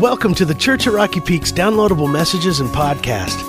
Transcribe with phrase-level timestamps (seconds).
[0.00, 3.42] Welcome to the Church at Rocky Peak's downloadable messages and podcast.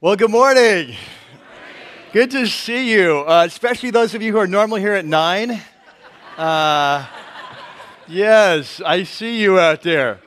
[0.00, 0.96] Well, good morning.
[2.14, 5.60] Good to see you, uh, especially those of you who are normally here at 9.
[6.38, 7.06] Uh,
[8.08, 10.20] yes, I see you out there.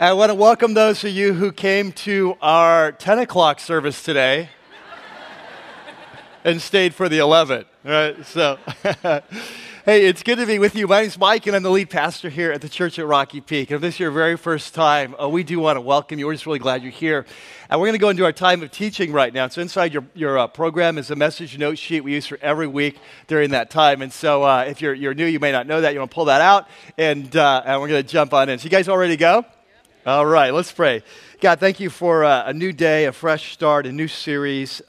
[0.00, 4.48] I want to welcome those of you who came to our 10 o'clock service today
[6.42, 7.66] and stayed for the 11.
[7.84, 8.26] Right?
[8.26, 8.58] So.
[9.84, 10.86] Hey, it's good to be with you.
[10.86, 13.68] My name's Mike, and I'm the lead pastor here at the church at Rocky Peak.
[13.68, 16.26] And if this is your very first time, uh, we do want to welcome you.
[16.28, 17.26] We're just really glad you're here.
[17.68, 19.48] And we're going to go into our time of teaching right now.
[19.48, 22.68] So, inside your, your uh, program is a message note sheet we use for every
[22.68, 24.02] week during that time.
[24.02, 25.92] And so, uh, if you're, you're new, you may not know that.
[25.92, 28.60] You want to pull that out, and, uh, and we're going to jump on in.
[28.60, 29.44] So, you guys all ready to go?
[30.06, 31.02] All right, let's pray.
[31.40, 34.80] God, thank you for uh, a new day, a fresh start, a new series.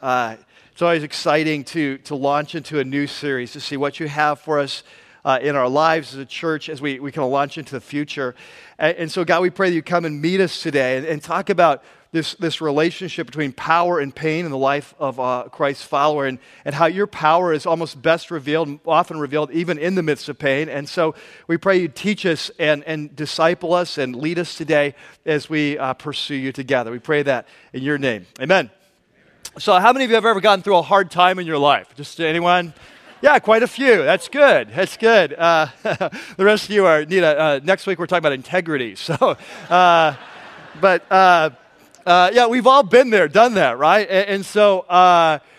[0.74, 4.40] It's always exciting to, to launch into a new series, to see what you have
[4.40, 4.82] for us
[5.24, 7.80] uh, in our lives as a church as we, we kind of launch into the
[7.80, 8.34] future.
[8.80, 11.22] And, and, so, God, we pray that you come and meet us today and, and,
[11.22, 15.84] talk about this, this relationship between power and pain in the life of uh, Christ's
[15.84, 20.02] follower and, and how your power is almost best revealed, often revealed even in the
[20.02, 20.70] midst of pain.
[20.70, 21.14] And so
[21.46, 25.78] we pray you teach us and, and disciple us and lead us today as we
[25.78, 26.90] uh, pursue you together.
[26.90, 28.26] We pray that in your name.
[28.42, 28.72] Amen.
[29.60, 31.94] So, how many of you have ever gone through a hard time in your life?
[31.96, 32.74] Just anyone?
[33.22, 33.98] Yeah, quite a few.
[34.02, 34.70] That's good.
[34.72, 35.34] That's good.
[35.34, 38.00] Uh, the rest of you are need uh, next week.
[38.00, 38.96] We're talking about integrity.
[39.04, 39.38] So,
[39.70, 40.16] uh,
[40.82, 41.52] but uh,
[42.04, 44.10] uh, yeah, we've all been there, done that, right?
[44.10, 44.88] And, and so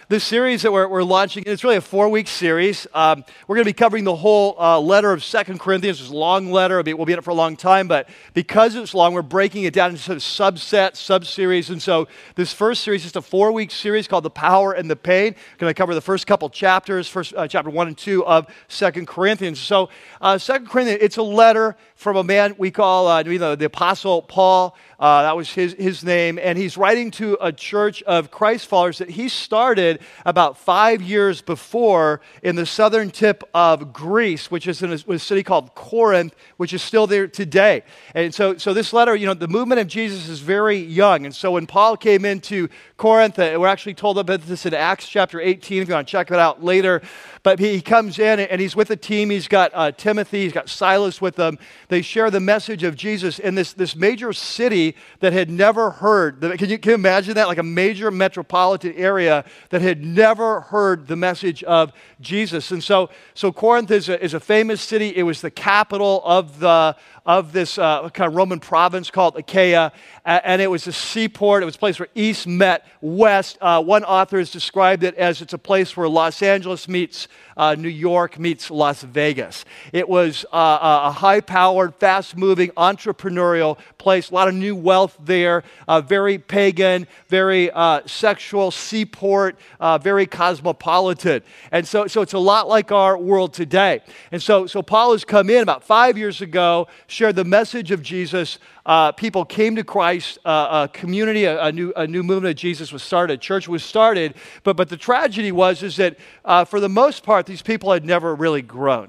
[0.04, 2.86] uh, the series that we're, we're launching, it's really a four week series.
[2.94, 6.00] Um, we're going to be covering the whole uh, letter of Second Corinthians.
[6.00, 6.82] It's a long letter.
[6.82, 9.74] We'll be in it for a long time, but because it's long, we're breaking it
[9.74, 11.70] down into sort of subsets, sub series.
[11.70, 14.90] And so this first series is just a four week series called The Power and
[14.90, 15.34] the Pain.
[15.58, 19.06] Going to cover the first couple chapters, first uh, chapter one and two of Second
[19.06, 19.58] Corinthians.
[19.58, 19.88] So,
[20.20, 24.22] uh, Second Corinthians, it's a letter from a man we call uh, the, the Apostle
[24.22, 24.76] Paul.
[24.98, 26.38] Uh, that was his, his name.
[26.40, 31.42] And he's writing to a church of Christ followers that he started about five years
[31.42, 36.34] before in the southern tip of Greece, which is in a, a city called Corinth,
[36.56, 37.82] which is still there today.
[38.14, 41.24] And so, so this letter, you know, the movement of Jesus is very young.
[41.26, 45.08] And so when Paul came into Corinth, uh, we're actually told about this in Acts
[45.08, 47.02] chapter 18, if you want to check it out later.
[47.44, 49.28] But he comes in and he's with a team.
[49.28, 51.58] He's got uh, Timothy, he's got Silas with them.
[51.88, 56.40] They share the message of Jesus in this, this major city that had never heard.
[56.40, 57.46] Can you, can you imagine that?
[57.46, 62.70] Like a major metropolitan area that had never heard the message of Jesus.
[62.70, 65.14] And so, so Corinth is a, is a famous city.
[65.14, 69.92] It was the capital of the of this uh, kind of Roman province called Achaia,
[70.24, 71.62] and it was a seaport.
[71.62, 73.56] It was a place where east met west.
[73.60, 77.74] Uh, one author has described it as it's a place where Los Angeles meets uh,
[77.74, 79.64] New York meets Las Vegas.
[79.92, 84.30] It was uh, a high powered, fast moving, entrepreneurial place.
[84.30, 90.26] A lot of new wealth there, uh, very pagan, very uh, sexual seaport, uh, very
[90.26, 91.42] cosmopolitan.
[91.70, 94.00] And so, so it's a lot like our world today.
[94.32, 98.02] And so, so Paul has come in about five years ago, shared the message of
[98.02, 98.58] Jesus.
[98.86, 102.56] Uh, people came to Christ, uh, a community, a, a, new, a new movement of
[102.56, 104.34] Jesus was started, church was started.
[104.62, 108.04] But, but the tragedy was is that uh, for the most part, these people had
[108.04, 109.08] never really grown.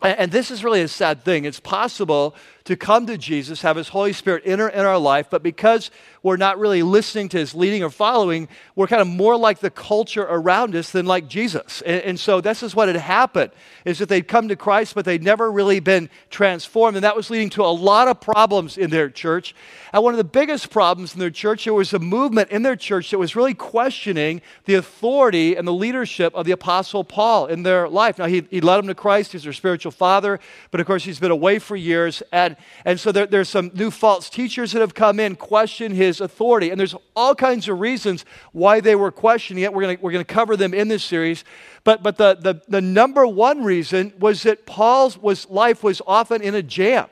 [0.00, 1.44] And, and this is really a sad thing.
[1.44, 2.34] It's possible
[2.66, 5.90] to come to Jesus, have His Holy Spirit enter in our life, but because
[6.22, 9.70] we're not really listening to His leading or following, we're kind of more like the
[9.70, 11.80] culture around us than like Jesus.
[11.82, 13.52] And, and so this is what had happened,
[13.84, 17.30] is that they'd come to Christ, but they'd never really been transformed, and that was
[17.30, 19.54] leading to a lot of problems in their church.
[19.92, 22.76] And one of the biggest problems in their church, there was a movement in their
[22.76, 27.62] church that was really questioning the authority and the leadership of the Apostle Paul in
[27.62, 28.18] their life.
[28.18, 30.40] Now, he, he led them to Christ, he's their spiritual father,
[30.72, 33.90] but of course, he's been away for years, and and, so there, there's some new
[33.90, 36.70] false teachers that have come in, question his authority.
[36.70, 39.72] And there's all kinds of reasons why they were questioning it.
[39.72, 41.44] We're going we're to cover them in this series.
[41.84, 46.42] But, but the, the, the number one reason was that Paul's was, life was often
[46.42, 47.08] in a jam.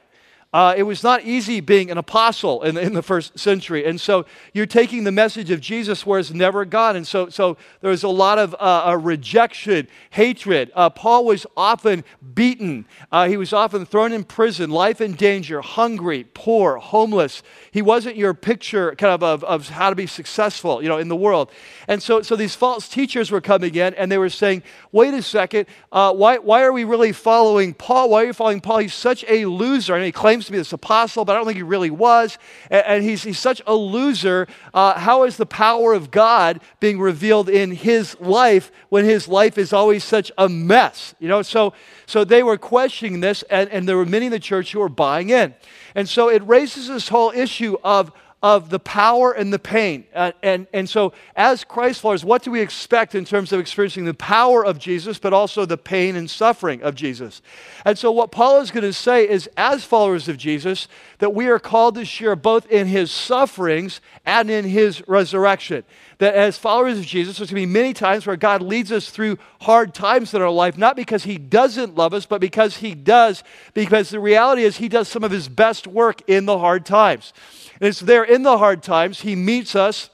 [0.55, 3.85] Uh, it was not easy being an apostle in, in the first century.
[3.85, 6.95] And so you're taking the message of Jesus where it's never gone.
[6.95, 10.71] And so, so there was a lot of uh, rejection, hatred.
[10.73, 12.05] Uh, Paul was often
[12.37, 12.87] beaten.
[13.11, 17.43] Uh, he was often thrown in prison, life in danger, hungry, poor, homeless.
[17.73, 21.09] He wasn't your picture kind of, of, of how to be successful, you know, in
[21.09, 21.51] the world.
[21.89, 24.63] And so, so these false teachers were coming in and they were saying,
[24.93, 28.11] wait a second, uh, why, why are we really following Paul?
[28.11, 28.79] Why are you following Paul?
[28.79, 29.97] He's such a loser.
[29.97, 32.39] And he claims claims to be this apostle, but I don't think he really was.
[32.71, 34.47] And, and he's, he's such a loser.
[34.73, 39.59] Uh, how is the power of God being revealed in his life when his life
[39.59, 41.15] is always such a mess?
[41.19, 41.73] You know, so,
[42.07, 44.89] so they were questioning this, and, and there were many in the church who were
[44.89, 45.55] buying in.
[45.95, 48.13] And so it raises this whole issue of
[48.45, 50.05] of the power and the pain.
[50.15, 54.05] Uh, and, and so, as Christ followers, what do we expect in terms of experiencing
[54.05, 57.41] the power of Jesus, but also the pain and suffering of Jesus?
[57.87, 60.89] And so, what Paul is going to say is, as followers of Jesus,
[61.21, 65.83] that we are called to share both in his sufferings and in his resurrection.
[66.19, 69.11] That as followers of Jesus, there's going to be many times where God leads us
[69.11, 72.95] through hard times in our life, not because he doesn't love us, but because he
[72.95, 73.43] does,
[73.75, 77.33] because the reality is he does some of his best work in the hard times.
[77.81, 80.11] And it's there in the hard times, He meets us,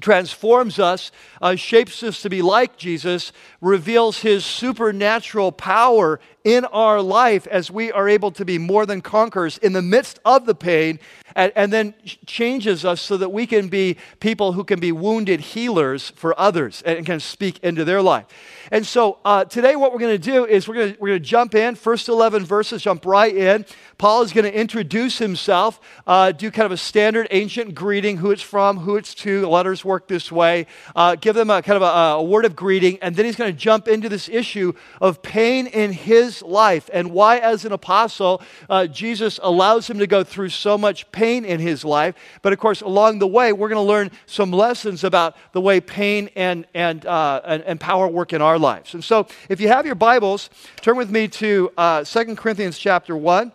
[0.00, 1.10] transforms us,
[1.40, 7.70] uh, shapes us to be like Jesus, reveals His supernatural power in our life as
[7.70, 10.98] we are able to be more than conquerors in the midst of the pain,
[11.36, 11.94] and, and then
[12.26, 16.82] changes us so that we can be people who can be wounded healers for others
[16.82, 18.26] and can speak into their life.
[18.72, 21.54] And so uh, today, what we're going to do is we're going we're to jump
[21.54, 23.64] in, first 11 verses, jump right in.
[23.98, 28.30] Paul is going to introduce himself, uh, do kind of a standard ancient greeting, who
[28.30, 29.46] it's from, who it's to.
[29.46, 30.66] Letters work this way.
[30.96, 33.52] Uh, give them a kind of a, a word of greeting, and then he's going
[33.52, 38.42] to jump into this issue of pain in his life and why, as an apostle,
[38.68, 42.14] uh, Jesus allows him to go through so much pain in his life.
[42.42, 45.80] But of course, along the way, we're going to learn some lessons about the way
[45.80, 48.94] pain and, and, uh, and, and, power work in our lives.
[48.94, 50.50] And so, if you have your Bibles,
[50.80, 53.52] turn with me to uh, 2 Corinthians chapter 1.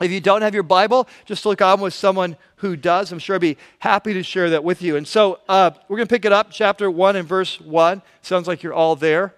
[0.00, 3.12] If you don't have your Bible, just look on with someone who does.
[3.12, 4.96] I'm sure I'd be happy to share that with you.
[4.96, 8.02] And so uh, we're going to pick it up, chapter 1 and verse 1.
[8.22, 9.34] Sounds like you're all there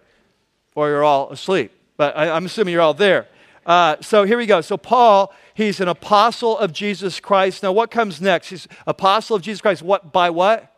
[0.74, 3.28] or you're all asleep, but I, am assuming you're all there.
[3.64, 4.60] Uh, so here we go.
[4.60, 7.62] So Paul, he's an apostle of Jesus Christ.
[7.62, 8.48] Now, what comes next?
[8.48, 9.82] He's apostle of Jesus Christ.
[9.82, 10.72] What by what?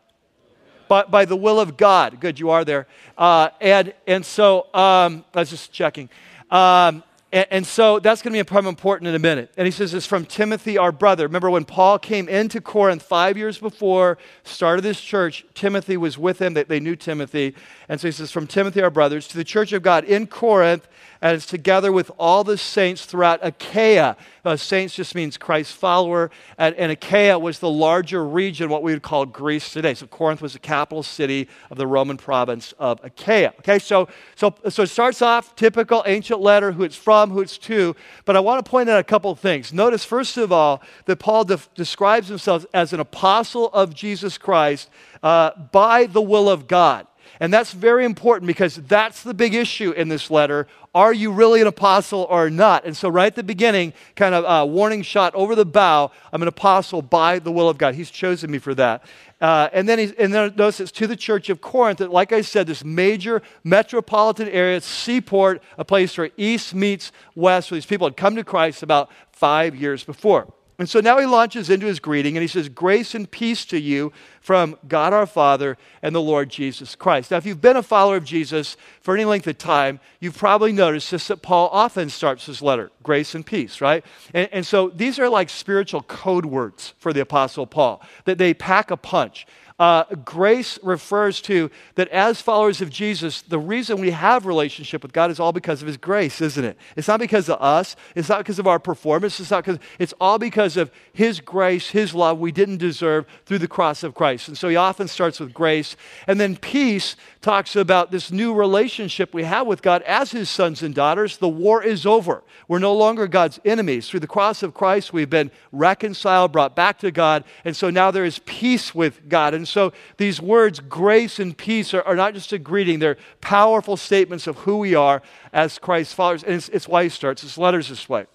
[0.89, 2.19] By, by the will of God.
[2.19, 2.87] Good, you are there.
[3.19, 6.09] Uh, and and so um, I was just checking.
[6.51, 9.53] Um, and, and so that's going to be important in a minute.
[9.57, 11.27] And he says it's from Timothy, our brother.
[11.27, 16.41] Remember when Paul came into Corinth five years before, started this church, Timothy was with
[16.41, 16.55] him.
[16.55, 17.55] They, they knew Timothy.
[17.89, 20.89] And so he says, from Timothy, our brothers, to the church of God in Corinth,
[21.21, 24.17] and it's together with all the saints throughout Achaia.
[24.45, 28.93] Uh, saints just means Christ follower, and, and, Achaia was the larger region, what we
[28.93, 29.95] would call Greece today.
[29.95, 33.53] So Corinth was the capital city of the Roman province of Achaia.
[33.59, 37.59] Okay, so so so it starts off typical ancient letter, who it's from, who it's
[37.59, 37.95] to.
[38.25, 39.73] But I want to point out a couple of things.
[39.73, 44.89] Notice first of all that Paul de- describes himself as an apostle of Jesus Christ
[45.23, 47.07] uh, by the will of God.
[47.41, 50.67] And that's very important because that's the big issue in this letter.
[50.95, 52.85] Are you really an apostle or not?
[52.85, 56.43] And so, right at the beginning, kind of a warning shot over the bow I'm
[56.43, 57.95] an apostle by the will of God.
[57.95, 59.05] He's chosen me for that.
[59.41, 62.33] Uh, and then, he, and then notice it's to the church of Corinth, that, like
[62.33, 67.87] I said, this major metropolitan area, seaport, a place where east meets west, where these
[67.87, 70.53] people had come to Christ about five years before.
[70.79, 73.81] And so now he launches into his greeting and he says, Grace and peace to
[73.81, 77.33] you from God our Father and the Lord Jesus Christ.
[77.33, 80.73] Now, if you've been a follower of Jesus for any length of time, you've probably
[80.73, 84.05] noticed this that Paul often starts his letter grace and peace, right?
[84.33, 88.55] And, and so these are like spiritual code words for the Apostle Paul, that they
[88.55, 89.47] pack a punch.
[89.79, 95.13] Uh, grace refers to that as followers of Jesus, the reason we have relationship with
[95.13, 96.77] God is all because of His grace, isn't it?
[96.97, 97.95] It's not because of us.
[98.17, 99.39] It's not because of our performance.
[99.39, 99.79] It's not because.
[100.01, 104.17] It's all because of His grace, His love we didn't deserve through the cross of
[104.17, 104.49] Christ.
[104.49, 105.95] And so He often starts with grace,
[106.27, 110.83] and then peace talks about this new relationship we have with God as His sons
[110.83, 111.37] and daughters.
[111.37, 112.43] The war is over.
[112.67, 114.09] We're no longer God's enemies.
[114.09, 118.11] Through the cross of Christ, we've been reconciled, brought back to God, and so now
[118.11, 119.55] there is peace with God.
[119.55, 123.97] And so these words, grace and peace, are, are not just a greeting, they're powerful
[123.97, 125.23] statements of who we are
[125.53, 126.43] as Christ's followers.
[126.43, 128.27] And it's, it's why he starts his letters this way.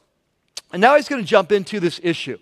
[0.71, 2.37] And now he's going to jump into this issue.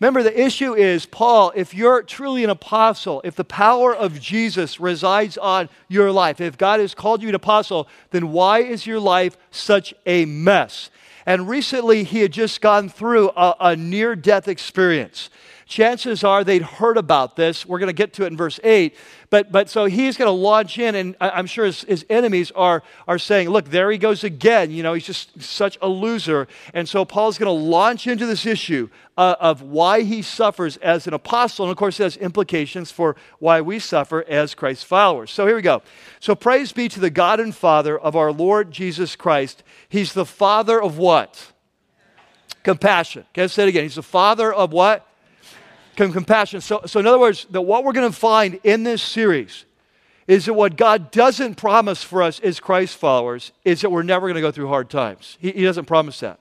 [0.00, 4.80] Remember, the issue is, Paul, if you're truly an apostle, if the power of Jesus
[4.80, 9.00] resides on your life, if God has called you an apostle, then why is your
[9.00, 10.90] life such a mess?
[11.26, 15.30] And recently, he had just gone through a, a near death experience
[15.66, 17.66] chances are they'd heard about this.
[17.66, 18.94] We're going to get to it in verse 8.
[19.30, 22.82] But, but so he's going to launch in, and I'm sure his, his enemies are,
[23.08, 24.70] are saying, Look, there he goes again.
[24.70, 26.46] You know, he's just such a loser.
[26.72, 31.06] And so Paul's going to launch into this issue uh, of why he suffers as
[31.06, 31.66] an apostle.
[31.66, 35.30] And of course, it has implications for why we suffer as Christ's followers.
[35.30, 35.82] So here we go.
[36.20, 39.62] So praise be to the God and Father of our Lord Jesus Christ.
[39.88, 41.52] He's the Father of what?
[42.64, 43.24] compassion.
[43.32, 43.84] Okay, say it again.
[43.84, 45.06] He's the father of what?
[45.96, 46.60] Com- compassion.
[46.60, 49.64] So, so, in other words, that what we're going to find in this series
[50.26, 54.26] is that what God doesn't promise for us as Christ followers is that we're never
[54.26, 55.36] going to go through hard times.
[55.40, 56.40] He, he doesn't promise that.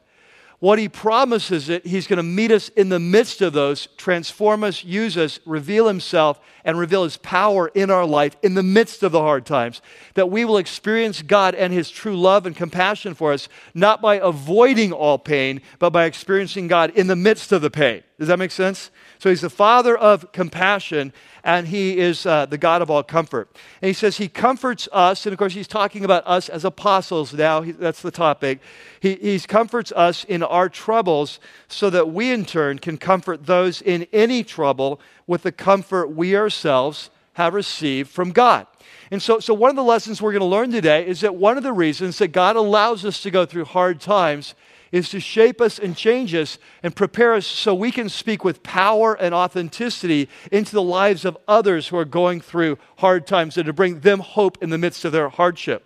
[0.64, 3.88] What he promises is that he's going to meet us in the midst of those,
[3.98, 8.64] transform us, use us, reveal himself, and reveal his power in our life in the
[8.64, 9.82] midst of the hard times.
[10.14, 14.16] That we will experience God and his true love and compassion for us, not by
[14.16, 18.02] avoiding all pain, but by experiencing God in the midst of the pain.
[18.18, 18.90] Does that make sense?
[19.24, 21.14] So he's the father of compassion,
[21.46, 23.48] and he is uh, the God of all comfort.
[23.82, 27.34] And he says he comforts us, and of course, he's talking about us as apostles
[27.34, 27.62] now.
[27.62, 28.60] He, that's the topic.
[29.00, 31.40] He, he comforts us in our troubles
[31.70, 36.36] so that we, in turn, can comfort those in any trouble with the comfort we
[36.36, 38.68] ourselves have received from God.
[39.10, 41.56] And so, so one of the lessons we're going to learn today is that one
[41.56, 44.54] of the reasons that God allows us to go through hard times
[44.94, 48.62] is to shape us and change us and prepare us so we can speak with
[48.62, 53.66] power and authenticity into the lives of others who are going through hard times and
[53.66, 55.84] to bring them hope in the midst of their hardship.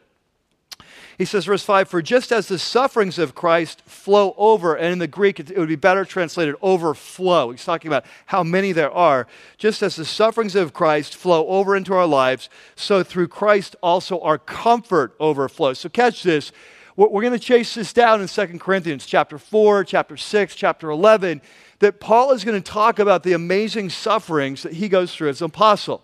[1.17, 4.99] He says, verse 5 For just as the sufferings of Christ flow over, and in
[4.99, 7.51] the Greek it would be better translated overflow.
[7.51, 9.25] He's talking about how many there are.
[9.57, 14.19] Just as the sufferings of Christ flow over into our lives, so through Christ also
[14.19, 15.79] our comfort overflows.
[15.79, 16.51] So catch this.
[16.97, 21.43] We're going to chase this down in 2 Corinthians chapter 4, chapter 6, chapter 11,
[21.77, 25.41] that Paul is going to talk about the amazing sufferings that he goes through as
[25.41, 26.01] an apostle.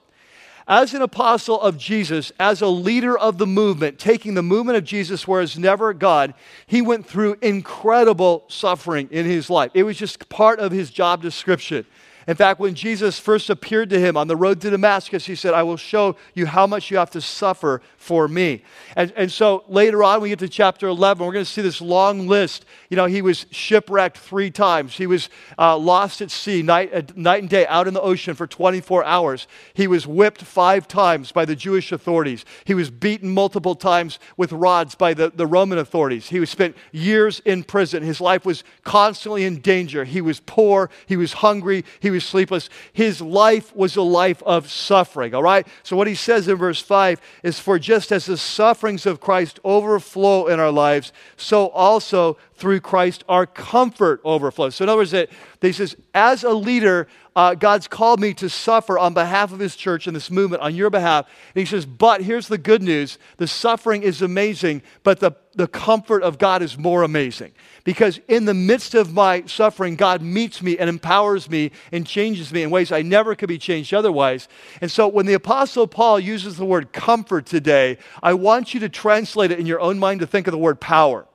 [0.67, 4.83] As an apostle of Jesus, as a leader of the movement, taking the movement of
[4.83, 6.35] Jesus where it's never God,
[6.67, 9.71] he went through incredible suffering in his life.
[9.73, 11.87] It was just part of his job description.
[12.27, 15.55] In fact, when Jesus first appeared to him on the road to Damascus, he said,
[15.55, 18.61] I will show you how much you have to suffer for me.
[18.97, 21.79] And, and so later on, we get to chapter 11, we're going to see this
[21.79, 22.65] long list.
[22.89, 27.01] You know, he was shipwrecked three times, he was uh, lost at sea night, uh,
[27.15, 29.47] night and day out in the ocean for 24 hours.
[29.73, 34.51] He was whipped five times by the Jewish authorities, he was beaten multiple times with
[34.51, 36.27] rods by the, the Roman authorities.
[36.27, 38.03] He was spent years in prison.
[38.03, 40.03] His life was constantly in danger.
[40.03, 42.69] He was poor, he was hungry, he was sleepless.
[42.91, 45.65] His life was a life of suffering, all right?
[45.83, 49.59] So, what he says in verse 5 is For just as the sufferings of Christ
[49.63, 54.75] overflow in our lives, so also through Christ our comfort overflows.
[54.75, 55.29] So, in other words, that
[55.69, 59.75] he says, as a leader, uh, God's called me to suffer on behalf of his
[59.77, 61.25] church and this movement on your behalf.
[61.55, 65.67] And he says, but here's the good news the suffering is amazing, but the, the
[65.67, 67.53] comfort of God is more amazing.
[67.85, 72.51] Because in the midst of my suffering, God meets me and empowers me and changes
[72.51, 74.49] me in ways I never could be changed otherwise.
[74.81, 78.89] And so when the Apostle Paul uses the word comfort today, I want you to
[78.89, 81.25] translate it in your own mind to think of the word power.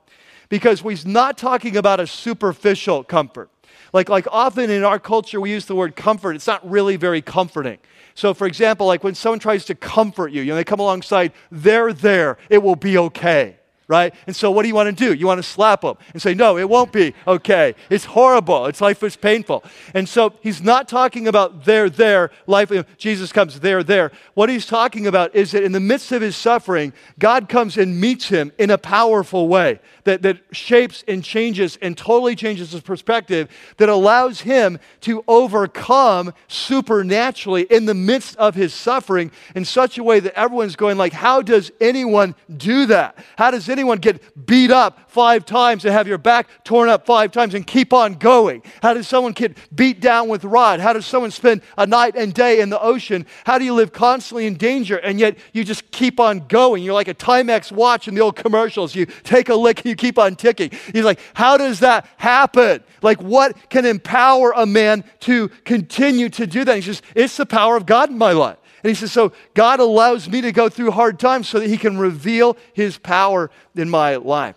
[0.49, 3.49] Because he's not talking about a superficial comfort.
[3.93, 6.35] Like, like often in our culture, we use the word comfort.
[6.35, 7.79] It's not really very comforting.
[8.15, 11.31] So, for example, like when someone tries to comfort you, you know, they come alongside,
[11.51, 14.13] they're there, it will be okay right?
[14.27, 15.15] And so what do you want to do?
[15.15, 17.73] You want to slap them and say, no, it won't be okay.
[17.89, 18.67] It's horrible.
[18.67, 19.63] It's life is painful.
[19.95, 22.71] And so he's not talking about there, there, life.
[22.97, 24.11] Jesus comes there, there.
[24.35, 27.99] What he's talking about is that in the midst of his suffering, God comes and
[27.99, 32.81] meets him in a powerful way that, that shapes and changes and totally changes his
[32.81, 33.47] perspective
[33.77, 40.03] that allows him to overcome supernaturally in the midst of his suffering in such a
[40.03, 43.23] way that everyone's going like, how does anyone do that?
[43.37, 47.31] How does anyone get beat up five times and have your back torn up five
[47.31, 48.63] times and keep on going?
[48.81, 50.79] How does someone get beat down with rod?
[50.79, 53.27] How does someone spend a night and day in the ocean?
[53.45, 56.81] How do you live constantly in danger and yet you just keep on going?
[56.81, 58.95] You're like a Timex watch in the old commercials.
[58.95, 60.71] You take a lick you keep on ticking.
[60.91, 62.83] He's like, how does that happen?
[63.01, 66.75] Like, what can empower a man to continue to do that?
[66.75, 68.57] He says, it's the power of God in my life.
[68.83, 71.77] And he says, So God allows me to go through hard times so that he
[71.77, 74.55] can reveal his power in my life.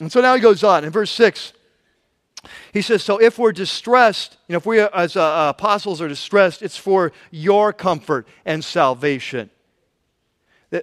[0.00, 1.52] And so now he goes on in verse 6.
[2.72, 6.62] He says, So if we're distressed, you know, if we as uh, apostles are distressed,
[6.62, 9.50] it's for your comfort and salvation.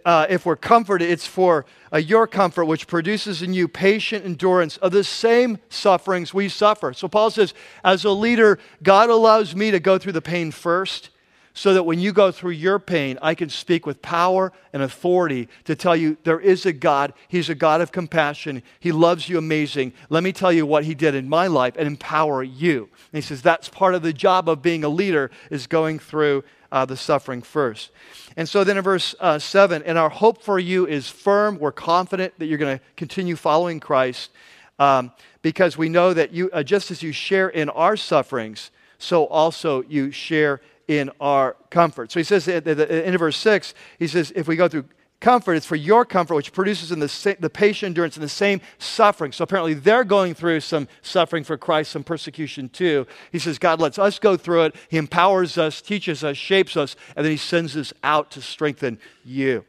[0.05, 4.77] Uh, if we're comforted, it's for uh, your comfort, which produces in you patient endurance
[4.77, 6.93] of the same sufferings we suffer.
[6.93, 7.53] So Paul says,
[7.84, 11.10] as a leader, God allows me to go through the pain first
[11.53, 15.50] so that when you go through your pain, I can speak with power and authority
[15.65, 17.13] to tell you there is a God.
[17.27, 18.63] He's a God of compassion.
[18.79, 19.93] He loves you amazing.
[20.10, 22.84] Let me tell you what He did in my life and empower you.
[23.12, 26.43] And he says that's part of the job of being a leader is going through
[26.71, 27.91] uh, the suffering first.
[28.38, 31.59] And so then in verse uh, 7, and our hope for you is firm.
[31.59, 34.31] We're confident that you're going to continue following Christ.
[34.77, 35.11] Um,
[35.41, 39.81] because we know that you, uh, just as you share in our sufferings, so also
[39.83, 42.11] you share in our comfort.
[42.11, 44.85] So he says at the end of verse 6, he says, if we go through
[45.19, 48.61] comfort, it's for your comfort, which produces in the, the patient endurance in the same
[48.77, 49.31] suffering.
[49.31, 53.05] So apparently they're going through some suffering for Christ, some persecution too.
[53.31, 54.75] He says, God lets us go through it.
[54.89, 58.99] He empowers us, teaches us, shapes us, and then he sends us out to strengthen
[59.23, 59.65] you.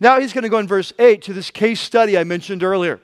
[0.00, 3.00] Now he's going to go in verse 8 to this case study I mentioned earlier.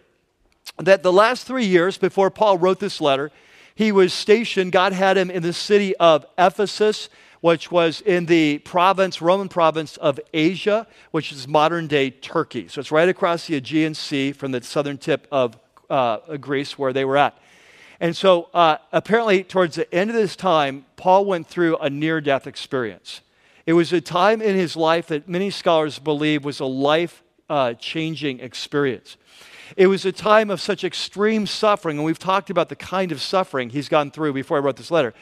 [0.79, 3.31] That the last three years before Paul wrote this letter,
[3.75, 7.09] he was stationed, God had him in the city of Ephesus
[7.41, 12.69] which was in the province, Roman province of Asia, which is modern day Turkey.
[12.69, 16.93] So it's right across the Aegean Sea from the southern tip of uh, Greece where
[16.93, 17.39] they were at.
[18.01, 22.21] And so uh, apparently, towards the end of this time, Paul went through a near
[22.21, 23.23] death experience.
[23.67, 27.75] It was a time in his life that many scholars believe was a life uh,
[27.75, 29.17] changing experience.
[29.77, 33.21] It was a time of such extreme suffering, and we've talked about the kind of
[33.21, 35.13] suffering he's gone through before I wrote this letter.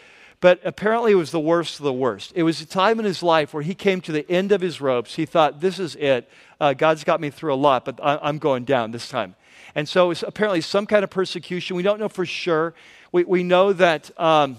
[0.40, 2.32] But apparently, it was the worst of the worst.
[2.34, 4.80] It was a time in his life where he came to the end of his
[4.80, 5.14] ropes.
[5.14, 6.28] He thought, This is it.
[6.60, 9.34] Uh, God's got me through a lot, but I- am going down this time.
[9.74, 11.76] And so, it was apparently some kind of persecution.
[11.76, 12.74] We don't know for sure.
[13.12, 14.58] We, we know that, um,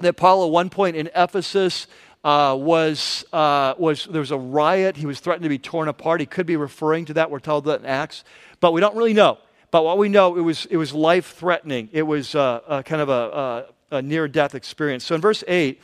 [0.00, 1.86] that Paul, at one point in Ephesus,
[2.24, 4.96] uh, was, uh, was there was a riot.
[4.96, 6.18] He was threatened to be torn apart.
[6.18, 7.30] He could be referring to that.
[7.30, 8.24] We're told that in Acts,
[8.58, 9.38] but we don't really know.
[9.70, 11.88] But what we know, it was, it was life threatening.
[11.92, 15.04] It was uh, kind of a, a near death experience.
[15.04, 15.80] So in verse 8,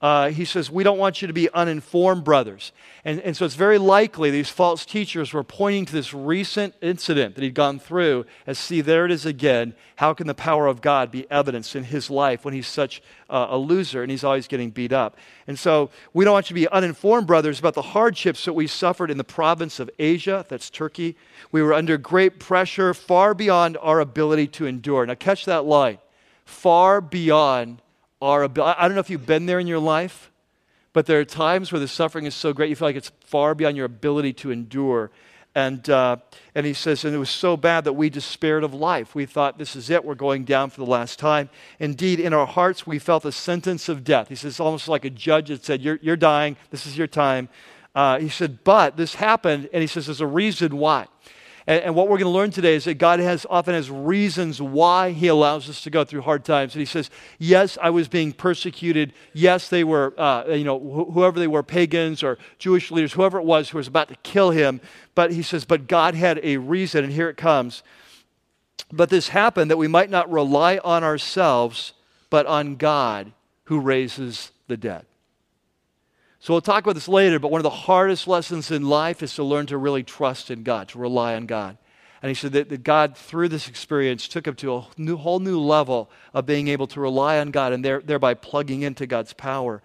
[0.00, 2.70] uh, he says, We don't want you to be uninformed, brothers.
[3.04, 7.34] And, and so it's very likely these false teachers were pointing to this recent incident
[7.34, 9.74] that he'd gone through as, see, there it is again.
[9.96, 13.48] How can the power of God be evidenced in his life when he's such uh,
[13.50, 15.16] a loser and he's always getting beat up?
[15.48, 18.68] And so we don't want you to be uninformed, brothers, about the hardships that we
[18.68, 21.16] suffered in the province of Asia, that's Turkey.
[21.50, 25.04] We were under great pressure, far beyond our ability to endure.
[25.06, 25.98] Now, catch that line
[26.48, 27.82] far beyond
[28.22, 28.76] our ability.
[28.78, 30.30] I don't know if you've been there in your life,
[30.92, 33.54] but there are times where the suffering is so great you feel like it's far
[33.54, 35.10] beyond your ability to endure.
[35.54, 36.16] And, uh,
[36.54, 39.14] and he says, and it was so bad that we despaired of life.
[39.14, 41.50] We thought, this is it, we're going down for the last time.
[41.78, 44.28] Indeed, in our hearts, we felt a sentence of death.
[44.28, 47.48] He says, almost like a judge that said, You're, you're dying, this is your time.
[47.94, 51.06] Uh, he said, but this happened, and he says, there's a reason why.
[51.68, 54.60] And, and what we're going to learn today is that God has often has reasons
[54.60, 56.74] why He allows us to go through hard times.
[56.74, 59.12] And He says, "Yes, I was being persecuted.
[59.34, 63.38] Yes, they were, uh, you know, wh- whoever they were, pagans or Jewish leaders, whoever
[63.38, 64.80] it was who was about to kill him."
[65.14, 67.82] But He says, "But God had a reason, and here it comes."
[68.90, 71.92] But this happened that we might not rely on ourselves,
[72.30, 73.32] but on God
[73.64, 75.04] who raises the dead.
[76.40, 79.34] So we'll talk about this later, but one of the hardest lessons in life is
[79.34, 81.76] to learn to really trust in God, to rely on God.
[82.22, 85.40] And he said that, that God, through this experience, took him to a new, whole
[85.40, 89.32] new level of being able to rely on God and there, thereby plugging into God's
[89.32, 89.82] power.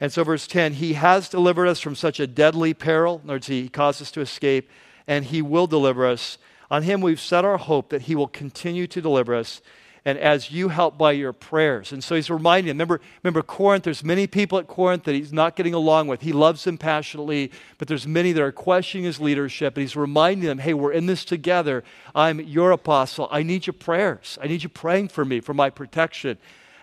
[0.00, 3.20] And so, verse 10 He has delivered us from such a deadly peril.
[3.22, 4.70] In other words, He caused us to escape,
[5.06, 6.38] and He will deliver us.
[6.70, 9.60] On Him we've set our hope that He will continue to deliver us
[10.04, 11.92] and as you help by your prayers.
[11.92, 15.32] And so he's reminding them, remember, remember Corinth, there's many people at Corinth that he's
[15.32, 16.22] not getting along with.
[16.22, 19.76] He loves them passionately, but there's many that are questioning his leadership.
[19.76, 21.84] And he's reminding them, hey, we're in this together.
[22.14, 23.28] I'm your apostle.
[23.30, 24.38] I need your prayers.
[24.42, 26.38] I need you praying for me, for my protection.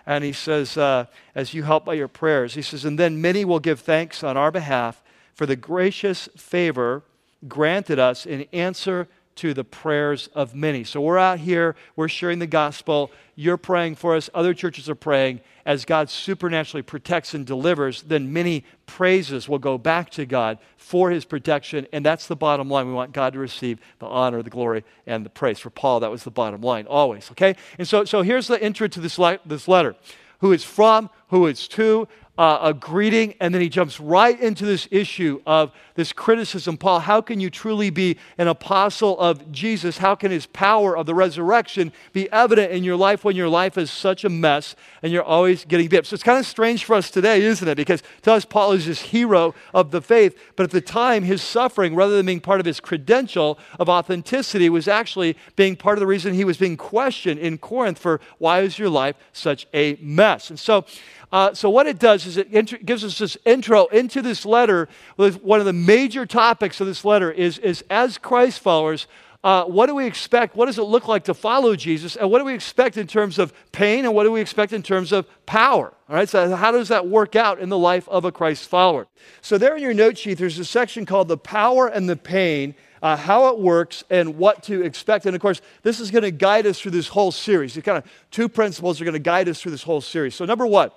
[0.06, 3.44] And he says, uh, as you help by your prayers, he says, and then many
[3.44, 5.02] will give thanks on our behalf
[5.34, 7.02] for the gracious favor
[7.46, 9.06] granted us in answer
[9.38, 10.84] to the prayers of many.
[10.84, 13.10] So we're out here, we're sharing the gospel.
[13.36, 15.40] You're praying for us, other churches are praying.
[15.64, 21.10] As God supernaturally protects and delivers, then many praises will go back to God for
[21.10, 21.86] his protection.
[21.92, 22.88] And that's the bottom line.
[22.88, 25.58] We want God to receive the honor, the glory, and the praise.
[25.58, 27.30] For Paul, that was the bottom line, always.
[27.30, 27.54] Okay?
[27.78, 29.94] And so, so here's the intro to this, le- this letter
[30.40, 34.64] who it's from, who it's to, uh, a greeting, and then he jumps right into
[34.64, 36.76] this issue of this criticism.
[36.76, 39.98] Paul, how can you truly be an apostle of Jesus?
[39.98, 43.76] How can his power of the resurrection be evident in your life when your life
[43.76, 46.06] is such a mess and you're always getting dipped?
[46.06, 47.74] So it's kind of strange for us today, isn't it?
[47.74, 51.42] Because to us, Paul is this hero of the faith, but at the time, his
[51.42, 56.00] suffering, rather than being part of his credential of authenticity, was actually being part of
[56.00, 59.98] the reason he was being questioned in Corinth for why is your life such a
[60.00, 60.50] mess?
[60.50, 60.84] And so,
[61.30, 64.88] uh, so, what it does is it int- gives us this intro into this letter.
[65.16, 69.06] One of the major topics of this letter is, is as Christ followers,
[69.44, 70.56] uh, what do we expect?
[70.56, 72.16] What does it look like to follow Jesus?
[72.16, 74.04] And what do we expect in terms of pain?
[74.04, 75.92] And what do we expect in terms of power?
[76.08, 79.06] All right, so how does that work out in the life of a Christ follower?
[79.42, 82.74] So, there in your note sheet, there's a section called The Power and the Pain
[83.02, 85.26] uh, how it works and what to expect.
[85.26, 87.74] And of course, this is going to guide us through this whole series.
[87.74, 90.34] The kind of two principles are going to guide us through this whole series.
[90.34, 90.90] So, number one,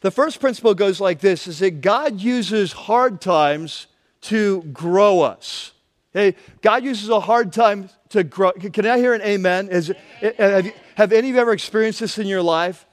[0.00, 3.86] the first principle goes like this is that God uses hard times
[4.22, 5.72] to grow us.
[6.14, 6.36] Okay?
[6.62, 8.52] God uses a hard time to grow.
[8.52, 9.68] Can I hear an amen?
[9.68, 9.92] Is,
[10.38, 12.86] have, you, have any of you ever experienced this in your life?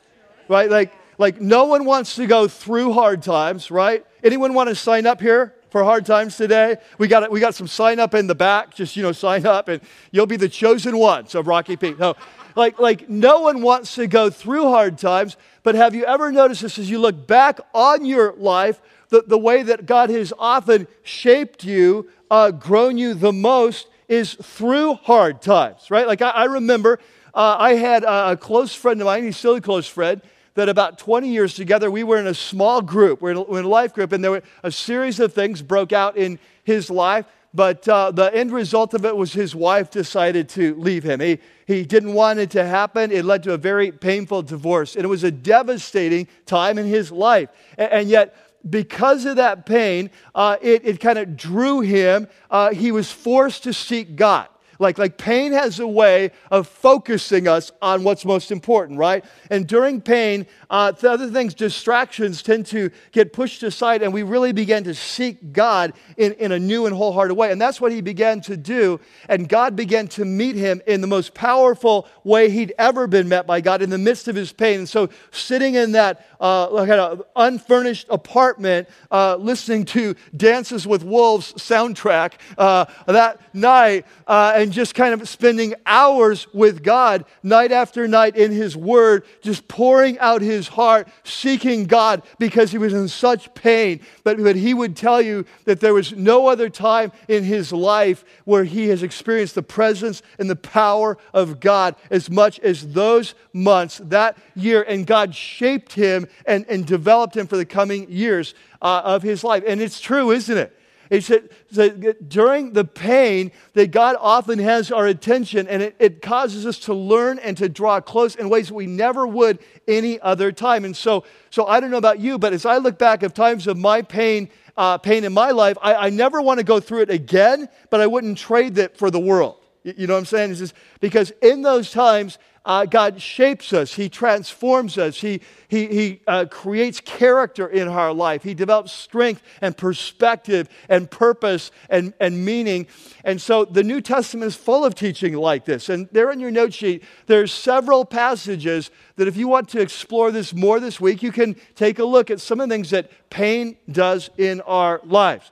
[0.48, 0.70] Right?
[0.70, 4.06] Like, like no one wants to go through hard times, right?
[4.24, 6.78] Anyone want to sign up here for hard times today?
[6.98, 8.74] We got, we got some sign up in the back.
[8.74, 12.00] Just, you know, sign up and you'll be the chosen ones of Rocky Peak.
[12.00, 12.16] No,
[12.56, 16.64] like, like no one wants to go through hard times, but have you ever noticed
[16.64, 20.88] this as you look back on your life, the, the way that God has often
[21.04, 26.08] shaped you, uh, grown you the most is through hard times, right?
[26.08, 26.98] Like I, I remember
[27.36, 30.24] uh, I had a close friend of mine, he's still a close friend,
[30.58, 33.70] that about 20 years together, we were in a small group, we were in a
[33.70, 37.28] life group, and there were a series of things broke out in his life.
[37.54, 41.20] But uh, the end result of it was his wife decided to leave him.
[41.20, 43.12] He, he didn't want it to happen.
[43.12, 44.96] It led to a very painful divorce.
[44.96, 47.50] And it was a devastating time in his life.
[47.78, 48.36] And, and yet,
[48.68, 52.28] because of that pain, uh, it, it kind of drew him.
[52.50, 54.50] Uh, he was forced to seek God.
[54.80, 59.24] Like, like pain has a way of focusing us on what's most important, right?
[59.50, 64.24] And during pain, uh, the other things, distractions tend to get pushed aside, and we
[64.24, 67.52] really begin to seek God in, in a new and wholehearted way.
[67.52, 69.00] And that's what he began to do.
[69.30, 73.48] And God began to meet him in the most powerful way he'd ever been met
[73.48, 74.80] by God in the midst of his pain.
[74.80, 81.04] And so, sitting in that uh, kind of unfurnished apartment, uh, listening to Dances with
[81.04, 87.72] Wolves soundtrack uh, that night, uh, and just kind of spending hours with God night
[87.72, 92.92] after night in his word, just pouring out his heart, seeking God because he was
[92.92, 94.02] in such pain.
[94.26, 98.26] But, but he would tell you that there was no other time in his life
[98.44, 103.36] where he has experienced the presence and the power of God as much as those
[103.54, 104.84] months, that year.
[104.86, 109.46] And God shaped him and, and developed him for the coming years uh, of his
[109.46, 109.64] life.
[109.66, 110.77] And it's true, isn't it?
[111.10, 116.22] He said that during the pain that God often has our attention and it, it,
[116.22, 120.20] causes us to learn and to draw close in ways that we never would any
[120.20, 120.84] other time.
[120.86, 123.68] And so, so I don't know about you, but as I look back of times
[123.68, 127.04] of my pain, uh, pain in my life, I, I never want to go through
[127.04, 129.58] it again, but I wouldn't trade that for the world.
[129.84, 130.52] You know what I'm saying?
[130.52, 132.38] It's just because in those times,
[132.68, 138.14] uh, God shapes us, He transforms us, He, he, he uh, creates character in our
[138.14, 142.88] life, He develops strength and perspective and purpose and, and meaning.
[143.24, 145.88] And so the New Testament is full of teaching like this.
[145.88, 150.30] And there in your note sheet, there's several passages that if you want to explore
[150.30, 153.10] this more this week, you can take a look at some of the things that
[153.30, 155.52] pain does in our lives.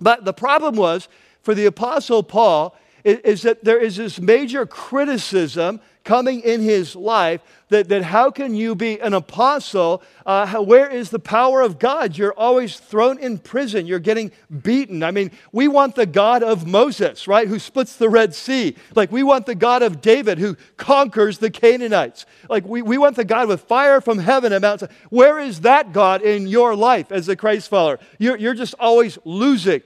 [0.00, 1.08] But the problem was
[1.42, 7.42] for the Apostle Paul, is that there is this major criticism coming in his life
[7.68, 10.02] that, that how can you be an apostle?
[10.24, 12.16] Uh, how, where is the power of God?
[12.16, 13.84] You're always thrown in prison.
[13.84, 15.02] You're getting beaten.
[15.02, 18.74] I mean, we want the God of Moses, right, who splits the Red Sea.
[18.94, 22.24] Like, we want the God of David who conquers the Canaanites.
[22.48, 24.90] Like, we, we want the God with fire from heaven and mountains.
[25.10, 27.98] Where is that God in your life as a Christ follower?
[28.18, 29.82] You're, you're just always losing.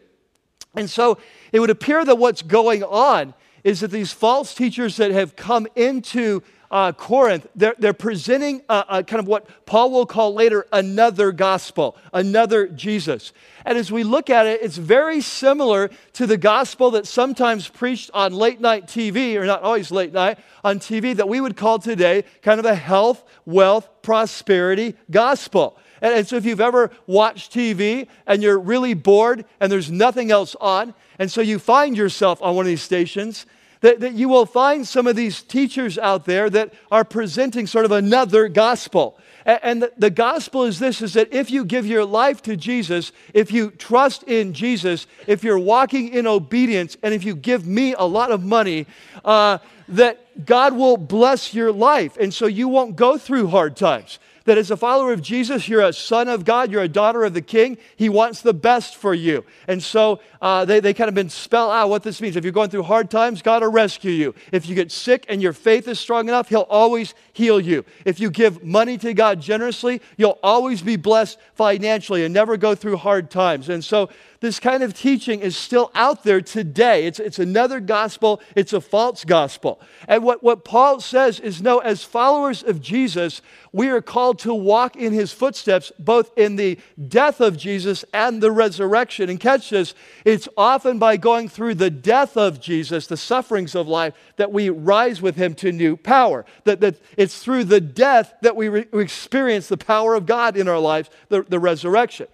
[0.76, 1.18] And so
[1.50, 5.66] it would appear that what's going on is that these false teachers that have come
[5.76, 10.66] into uh, Corinth, they're, they're presenting a, a kind of what Paul will call later
[10.72, 13.34] another gospel, another Jesus.
[13.66, 18.10] And as we look at it, it's very similar to the gospel that's sometimes preached
[18.14, 21.78] on late night TV, or not always late night, on TV, that we would call
[21.78, 25.76] today kind of a health, wealth, prosperity gospel.
[26.02, 30.30] And, and so if you've ever watched TV and you're really bored and there's nothing
[30.30, 33.46] else on, and so you find yourself on one of these stations,
[33.80, 37.84] that, that you will find some of these teachers out there that are presenting sort
[37.84, 39.18] of another gospel.
[39.44, 43.50] And the, gospel is this is that if you give your life to Jesus, if
[43.50, 48.04] you trust in Jesus, if you're walking in obedience, and if you give me a
[48.04, 48.86] lot of money,
[49.24, 52.16] uh, that God will bless your life.
[52.18, 55.82] And so you won't go through hard times that as a follower of Jesus, you're
[55.82, 57.78] a son of God, you're a daughter of the king.
[57.96, 59.44] He wants the best for you.
[59.68, 62.36] And so uh, they, they kind of been spell out what this means.
[62.36, 64.34] If you're going through hard times, God will rescue you.
[64.50, 67.84] If you get sick and your faith is strong enough, He'll always heal you.
[68.04, 72.74] If you give money to God generously, you'll always be blessed financially and never go
[72.74, 73.68] through hard times.
[73.68, 74.08] And so
[74.42, 77.06] this kind of teaching is still out there today.
[77.06, 79.80] It's, it's another gospel, it's a false gospel.
[80.08, 83.40] And what, what Paul says is no, as followers of Jesus,
[83.72, 86.76] we are called to walk in his footsteps, both in the
[87.08, 89.30] death of Jesus and the resurrection.
[89.30, 93.86] And catch this, it's often by going through the death of Jesus, the sufferings of
[93.86, 96.44] life, that we rise with him to new power.
[96.64, 100.56] That, that it's through the death that we, re- we experience the power of God
[100.56, 102.26] in our lives, the, the resurrection.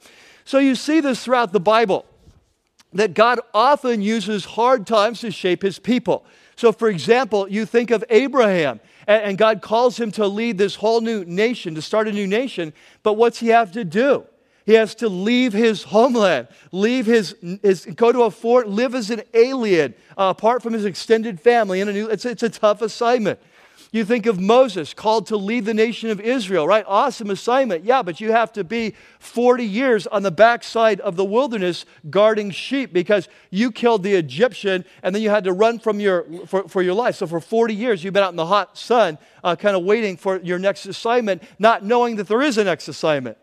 [0.48, 2.06] So you see this throughout the Bible
[2.94, 6.24] that God often uses hard times to shape his people.
[6.56, 11.02] So, for example, you think of Abraham, and God calls him to lead this whole
[11.02, 14.24] new nation, to start a new nation, but what's he have to do?
[14.64, 19.10] He has to leave his homeland, leave his, his go to a fort, live as
[19.10, 21.82] an alien, uh, apart from his extended family.
[21.82, 23.38] In a new, it's, it's a tough assignment.
[23.90, 26.84] You think of Moses called to lead the nation of Israel, right?
[26.86, 27.84] Awesome assignment.
[27.84, 32.50] Yeah, but you have to be 40 years on the backside of the wilderness guarding
[32.50, 36.68] sheep because you killed the Egyptian and then you had to run from your, for,
[36.68, 37.16] for your life.
[37.16, 40.18] So for 40 years, you've been out in the hot sun, uh, kind of waiting
[40.18, 43.38] for your next assignment, not knowing that there is a next assignment.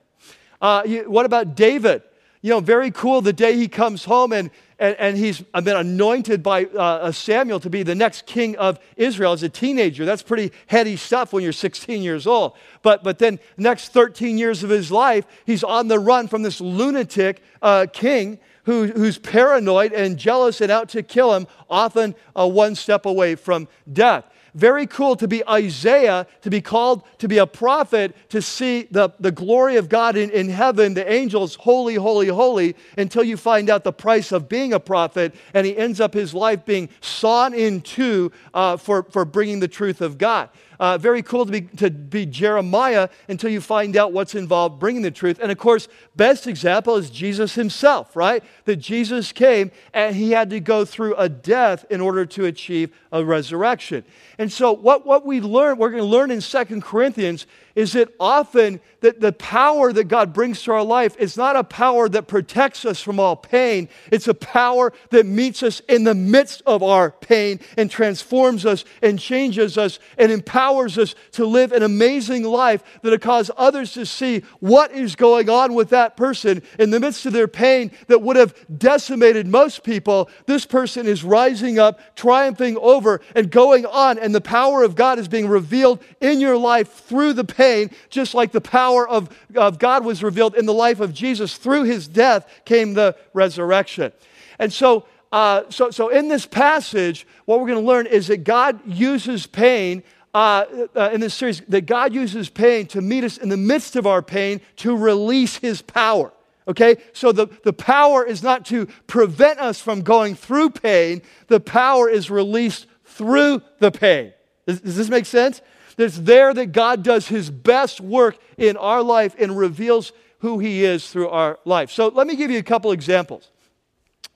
[0.62, 2.04] Uh, you, what about David?
[2.44, 6.44] You know, very cool the day he comes home and and, and he's been anointed
[6.44, 10.06] by uh, Samuel to be the next king of Israel as a teenager.
[10.06, 12.58] That's pretty heady stuff when you're 16 years old.
[12.82, 16.60] But, but then, next 13 years of his life, he's on the run from this
[16.60, 22.48] lunatic uh, king who, who's paranoid and jealous and out to kill him, often uh,
[22.48, 27.38] one step away from death very cool to be Isaiah, to be called to be
[27.38, 31.96] a prophet, to see the, the glory of God in, in heaven, the angels, holy,
[31.96, 35.36] holy, holy, until you find out the price of being a prophet.
[35.54, 39.68] And he ends up his life being sawn in two uh, for, for bringing the
[39.68, 40.50] truth of God.
[40.80, 45.02] Uh, very cool to be, to be Jeremiah until you find out what's involved bringing
[45.02, 45.40] the truth.
[45.42, 48.44] And of course, best example is Jesus himself, right?
[48.66, 52.96] That Jesus came and he had to go through a death in order to achieve
[53.12, 54.04] a resurrection.
[54.38, 58.14] And so, what, what we learn, we're going to learn in Second Corinthians is that
[58.20, 62.28] often that the power that God brings to our life is not a power that
[62.28, 63.90] protects us from all pain.
[64.12, 68.86] It's a power that meets us in the midst of our pain and transforms us
[69.04, 74.06] and changes us and empowers us to live an amazing life that'll cause others to
[74.06, 78.22] see what is going on with that person in the midst of their pain that
[78.22, 80.30] would have decimated most people.
[80.46, 85.20] This person is rising up, triumphing over, and going on, and the power of God
[85.20, 89.30] is being revealed in your life through the pain pain, just like the power of,
[89.56, 91.58] of God was revealed in the life of Jesus.
[91.58, 94.12] Through his death came the resurrection.
[94.60, 98.43] And so, uh, so, so in this passage, what we're going to learn is that
[98.43, 103.38] God uses pain uh, uh, in this series, that God uses pain to meet us
[103.38, 106.32] in the midst of our pain to release his power.
[106.67, 106.97] Okay?
[107.13, 112.10] So the, the power is not to prevent us from going through pain, the power
[112.10, 114.34] is released through the pain.
[114.67, 115.62] Does, does this make sense?
[115.98, 120.84] It's there that God does his best work in our life and reveals who he
[120.84, 121.92] is through our life.
[121.92, 123.50] So let me give you a couple examples.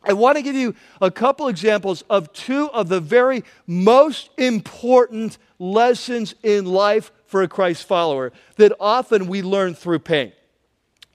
[0.04, 5.38] I want to give you a couple examples of two of the very most important
[5.60, 10.32] lessons in life for a Christ follower that often we learn through pain.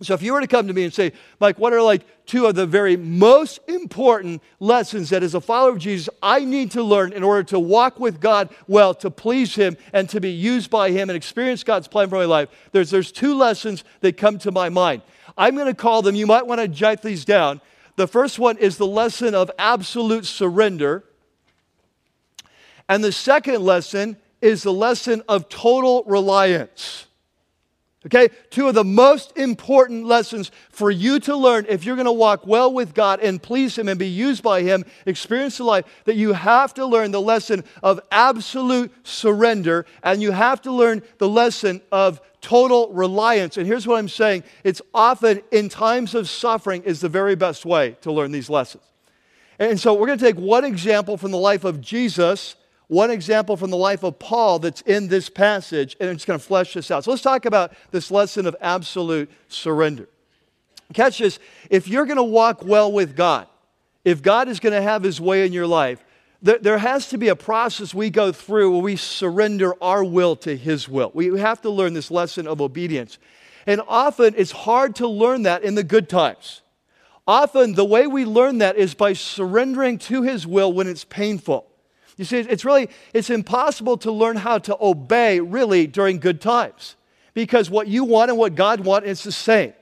[0.04, 2.46] So if you were to come to me and say, Mike, what are like two
[2.46, 6.82] of the very most important lessons that as a follower of Jesus I need to
[6.82, 10.70] learn in order to walk with God well, to please Him, and to be used
[10.70, 14.38] by Him and experience God's plan for my life, there's, there's two lessons that come
[14.38, 15.02] to my mind.
[15.36, 17.60] I'm going to call them, you might want to jot these down.
[17.96, 21.04] The first one is the lesson of absolute surrender.
[22.88, 27.06] And the second lesson is the lesson of total reliance.
[28.06, 32.12] Okay, two of the most important lessons for you to learn if you're going to
[32.12, 35.86] walk well with God and please Him and be used by Him, experience the life,
[36.04, 41.02] that you have to learn the lesson of absolute surrender and you have to learn
[41.16, 43.56] the lesson of total reliance.
[43.56, 47.64] And here's what I'm saying it's often in times of suffering is the very best
[47.64, 48.84] way to learn these lessons.
[49.58, 52.56] And so we're going to take one example from the life of Jesus
[52.88, 56.44] one example from the life of Paul that's in this passage, and I'm going to
[56.44, 57.04] flesh this out.
[57.04, 60.08] So let's talk about this lesson of absolute surrender.
[60.92, 61.38] Catch this
[61.70, 63.46] if you're going to walk well with God,
[64.04, 66.04] if God is going to have his way in your life,
[66.42, 70.54] there has to be a process we go through where we surrender our will to
[70.54, 71.10] his will.
[71.14, 73.16] We have to learn this lesson of obedience.
[73.66, 76.60] And often it's hard to learn that in the good times.
[77.26, 81.66] Often the way we learn that is by surrendering to his will when it's painful.
[82.16, 86.96] You see, it's really, it's impossible to learn how to obey really during good times
[87.34, 89.72] because what you want and what God wants is the same.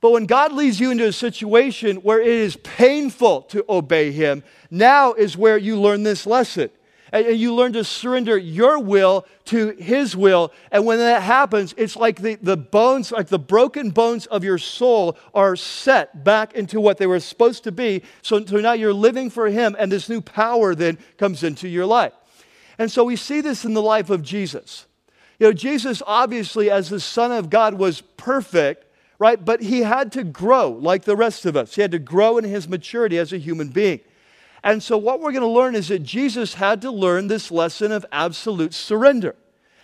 [0.00, 4.42] But when God leads you into a situation where it is painful to obey Him,
[4.70, 6.70] now is where you learn this lesson.
[7.12, 10.52] And you learn to surrender your will to His will.
[10.70, 14.58] And when that happens, it's like the, the bones, like the broken bones of your
[14.58, 18.02] soul are set back into what they were supposed to be.
[18.22, 21.86] So, so now you're living for Him, and this new power then comes into your
[21.86, 22.12] life.
[22.78, 24.86] And so we see this in the life of Jesus.
[25.38, 28.86] You know, Jesus, obviously, as the Son of God, was perfect
[29.20, 29.44] right?
[29.44, 31.76] But he had to grow like the rest of us.
[31.76, 34.00] He had to grow in his maturity as a human being.
[34.62, 37.92] And so, what we're going to learn is that Jesus had to learn this lesson
[37.92, 39.34] of absolute surrender.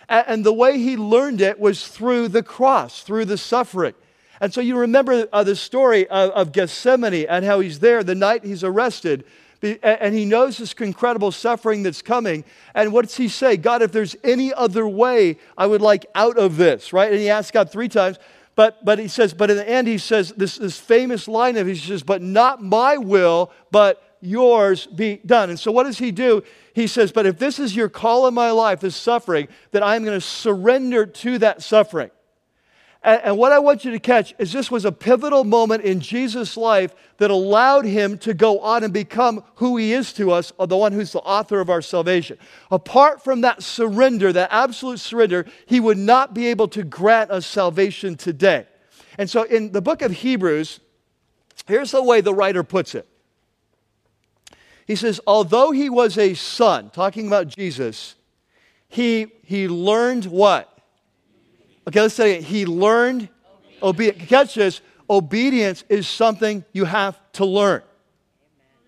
[0.09, 3.93] And the way he learned it was through the cross, through the suffering.
[4.39, 8.15] And so, you remember uh, the story of, of Gethsemane and how he's there the
[8.15, 9.25] night he's arrested.
[9.81, 12.43] And he knows this incredible suffering that's coming.
[12.75, 13.57] And what does he say?
[13.57, 17.11] God, if there's any other way, I would like out of this, right?
[17.11, 18.19] And he asks God three times.
[18.57, 21.67] But, but he says, but in the end, he says this, this famous line of
[21.67, 25.49] he says, but not my will, but yours be done.
[25.49, 26.43] And so what does he do?
[26.73, 30.03] He says, but if this is your call in my life, this suffering, then I'm
[30.03, 32.11] going to surrender to that suffering.
[33.03, 35.99] And, and what I want you to catch is this was a pivotal moment in
[35.99, 40.51] Jesus' life that allowed him to go on and become who he is to us,
[40.59, 42.37] uh, the one who's the author of our salvation.
[42.69, 47.45] Apart from that surrender, that absolute surrender, he would not be able to grant us
[47.45, 48.67] salvation today.
[49.17, 50.79] And so in the book of Hebrews,
[51.65, 53.07] here's the way the writer puts it.
[54.87, 58.15] He says, although he was a son, talking about Jesus,
[58.87, 60.73] he, he learned what?
[61.87, 62.45] Okay, let's say it.
[62.45, 63.27] He learned
[63.83, 64.29] obedience.
[64.29, 64.81] Catch this.
[65.09, 67.81] Obedience is something you have to learn.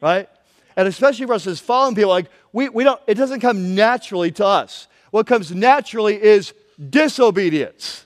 [0.01, 0.29] Right?
[0.77, 4.31] And especially for us as fallen people, like we, we don't, it doesn't come naturally
[4.31, 4.87] to us.
[5.11, 6.53] What comes naturally is
[6.89, 8.05] disobedience.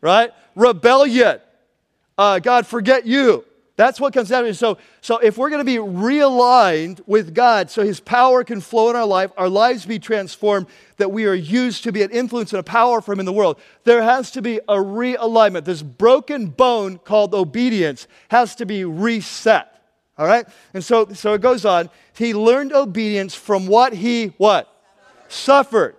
[0.00, 0.30] Right?
[0.54, 1.40] Rebellion.
[2.16, 3.44] Uh, God, forget you.
[3.76, 4.54] That's what comes of it.
[4.54, 8.90] So, so if we're going to be realigned with God so his power can flow
[8.90, 10.66] in our life, our lives be transformed,
[10.98, 13.32] that we are used to be an influence and a power for him in the
[13.32, 15.64] world, there has to be a realignment.
[15.64, 19.68] This broken bone called obedience has to be reset.
[20.18, 20.46] All right?
[20.74, 21.88] And so, so it goes on.
[22.14, 24.68] He learned obedience from what he what?
[25.28, 25.96] Suffered.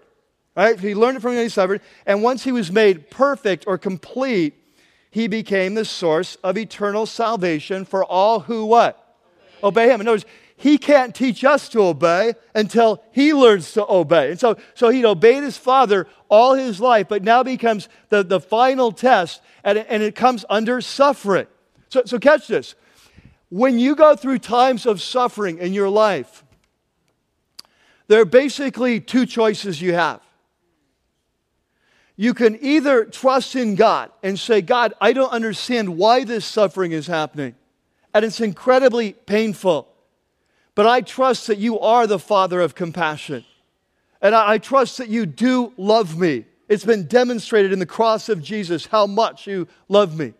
[0.56, 0.80] Right?
[0.80, 1.82] He learned it from what he suffered.
[2.06, 4.63] And once he was made perfect or complete,
[5.14, 9.16] he became the source of eternal salvation for all who what?
[9.64, 10.02] Obey, obey him.
[10.02, 10.26] In other words,
[10.58, 14.32] he can't teach us to obey until he learns to obey.
[14.32, 18.40] And so, so he'd obeyed his father all his life, but now becomes the, the
[18.40, 21.46] final test, and and it comes under suffering.
[21.90, 22.74] So, so catch this.
[23.50, 26.44] When you go through times of suffering in your life,
[28.08, 30.23] there are basically two choices you have
[32.16, 36.92] you can either trust in God and say, God, I don't understand why this suffering
[36.92, 37.56] is happening,
[38.14, 39.88] and it's incredibly painful,
[40.76, 43.46] but I trust that you are the Father of compassion,
[44.22, 46.46] and I, trust that you do love me.
[46.70, 50.34] It's been demonstrated in the cross of Jesus how much you love me.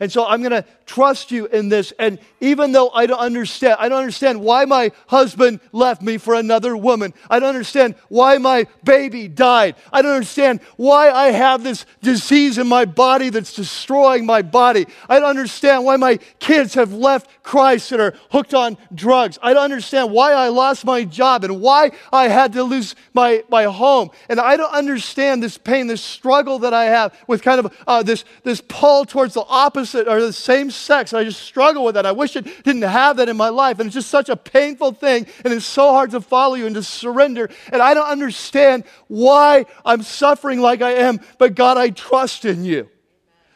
[0.00, 1.92] And so I'm going to trust you in this.
[1.98, 6.34] And even though I don't understand, I don't understand why my husband left me for
[6.34, 7.14] another woman.
[7.30, 9.76] I don't understand why my baby died.
[9.92, 14.86] I don't understand why I have this disease in my body that's destroying my body.
[15.08, 19.38] I don't understand why my kids have left Christ and are hooked on drugs.
[19.42, 23.44] I don't understand why I lost my job and why I had to lose my,
[23.48, 24.10] my home.
[24.28, 28.02] And I don't understand this pain, this struggle that I have with kind of uh,
[28.02, 31.12] this, this pull towards the opposite opposite or the same sex.
[31.12, 32.06] I just struggle with that.
[32.06, 33.78] I wish it didn't have that in my life.
[33.78, 35.26] And it's just such a painful thing.
[35.44, 37.50] And it's so hard to follow you and to surrender.
[37.72, 41.20] And I don't understand why I'm suffering like I am.
[41.38, 42.88] But God, I trust in you.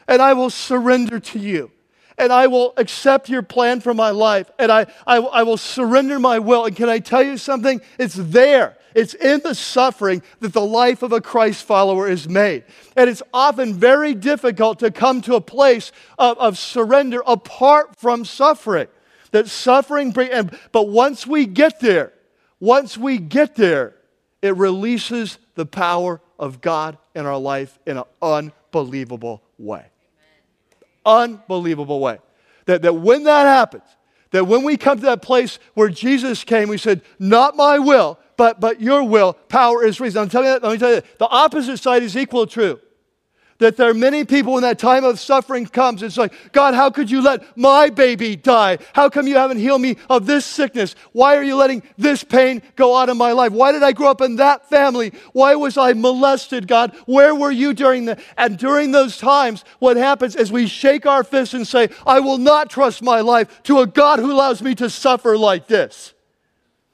[0.07, 1.71] And I will surrender to you
[2.17, 6.19] and I will accept your plan for my life, and I, I, I, will surrender
[6.19, 6.65] my will.
[6.65, 7.81] And can I tell you something?
[7.97, 8.77] It's there.
[8.95, 12.63] It's in the suffering that the life of a Christ follower is made.
[12.95, 18.25] And it's often very difficult to come to a place of, of surrender apart from
[18.25, 18.87] suffering.
[19.31, 22.13] That suffering, bring, and, but once we get there,
[22.59, 23.95] once we get there,
[24.41, 29.85] it releases the power of God in our life in an unbelievable way.
[31.05, 32.19] Unbelievable way.
[32.65, 33.83] That, that when that happens,
[34.31, 38.19] that when we come to that place where Jesus came, we said, Not my will,
[38.37, 40.21] but, but your will, power is reason.
[40.21, 42.79] I'm telling you, let me tell you, the opposite side is equal true.
[43.63, 46.89] that there are many people when that time of suffering comes, it's like, God, how
[46.89, 48.77] could you let my baby die?
[48.93, 50.95] How come you haven't healed me of this sickness?
[51.11, 53.51] Why are you letting this pain go out of my life?
[53.51, 55.13] Why did I grow up in that family?
[55.31, 56.95] Why was I molested, God?
[57.05, 61.23] Where were you during the and during those times, what happens is we shake our
[61.23, 64.75] fists and say, I will not trust my life to a God who allows me
[64.75, 66.13] to suffer like this.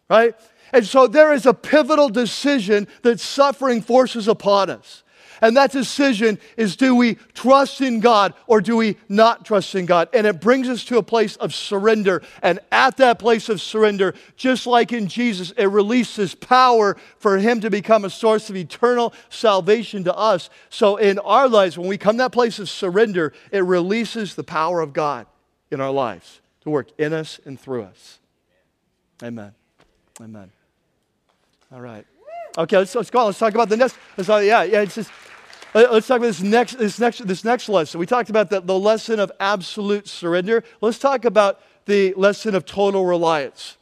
[0.10, 0.36] Right?
[0.74, 5.04] And so there is a pivotal decision that suffering forces upon us.
[5.42, 9.86] And that decision is do we trust in God or do we not trust in
[9.86, 10.10] God?
[10.14, 12.22] And it brings us to a place of surrender.
[12.42, 17.62] And at that place of surrender, just like in Jesus, it releases power for Him
[17.62, 20.50] to become a source of eternal salvation to us.
[20.70, 24.44] So in our lives, when we come to that place of surrender, it releases the
[24.44, 25.26] power of God
[25.72, 28.20] in our lives to work in us and through us.
[29.24, 29.54] Amen.
[30.22, 30.52] Amen.
[31.72, 32.06] All right.
[32.58, 33.26] Okay, let's, let's go on.
[33.28, 33.96] Let's talk about the next.
[34.18, 34.82] Let's talk, yeah, yeah.
[34.82, 35.12] It's just
[35.76, 38.00] uh, let's talk about this next, this next, this next lesson.
[38.00, 40.64] We talked about the, the lesson of absolute surrender.
[40.82, 43.78] Let's talk about the lesson of total reliance.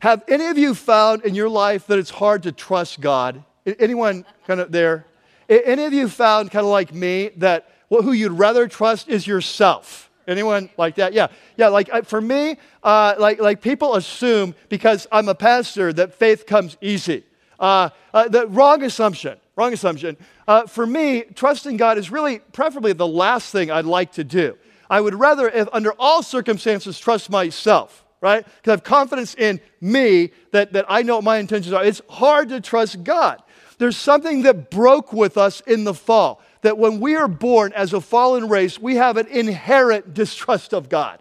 [0.00, 3.42] Have any of you found in your life that it's hard to trust God?
[3.64, 5.06] Anyone kind of there?
[5.48, 10.07] Any of you found kind of like me that who you'd rather trust is yourself?
[10.28, 11.14] Anyone like that?
[11.14, 11.68] Yeah, yeah.
[11.68, 16.76] Like for me, uh, like like people assume because I'm a pastor that faith comes
[16.80, 17.24] easy.
[17.58, 19.38] Uh, uh, the wrong assumption.
[19.56, 20.16] Wrong assumption.
[20.46, 24.56] Uh, for me, trusting God is really preferably the last thing I'd like to do.
[24.88, 28.44] I would rather, if, under all circumstances, trust myself, right?
[28.44, 31.84] Because I have confidence in me that, that I know what my intentions are.
[31.84, 33.42] It's hard to trust God.
[33.78, 36.40] There's something that broke with us in the fall.
[36.62, 40.88] That when we are born as a fallen race, we have an inherent distrust of
[40.88, 41.20] God,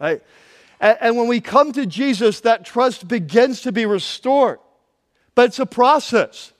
[0.00, 0.22] right?
[0.80, 4.58] And, and when we come to Jesus, that trust begins to be restored.
[5.34, 6.52] But it's a process.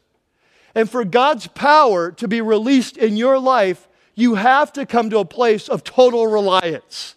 [0.75, 5.19] And for God's power to be released in your life, you have to come to
[5.19, 7.15] a place of total reliance.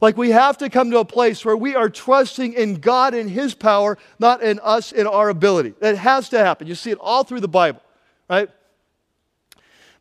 [0.00, 3.30] Like we have to come to a place where we are trusting in God and
[3.30, 5.74] His power, not in us and our ability.
[5.80, 6.66] That has to happen.
[6.66, 7.80] You see it all through the Bible,
[8.28, 8.50] right?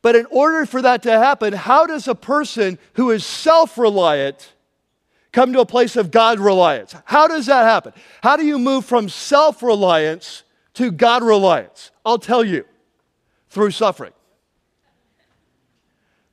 [0.04, 4.54] But in order for that to happen, how does a person who is self reliant
[5.32, 6.94] come to a place of God reliance?
[7.06, 7.94] How does that happen?
[8.22, 10.44] How do you move from self reliance
[10.76, 11.90] to God reliance?
[12.06, 12.66] I'll tell you
[13.48, 14.12] through suffering.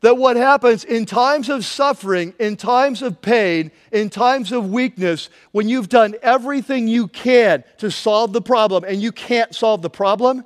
[0.00, 5.28] That what happens in times of suffering, in times of pain, in times of weakness,
[5.52, 9.90] when you've done everything you can to solve the problem and you can't solve the
[9.90, 10.44] problem,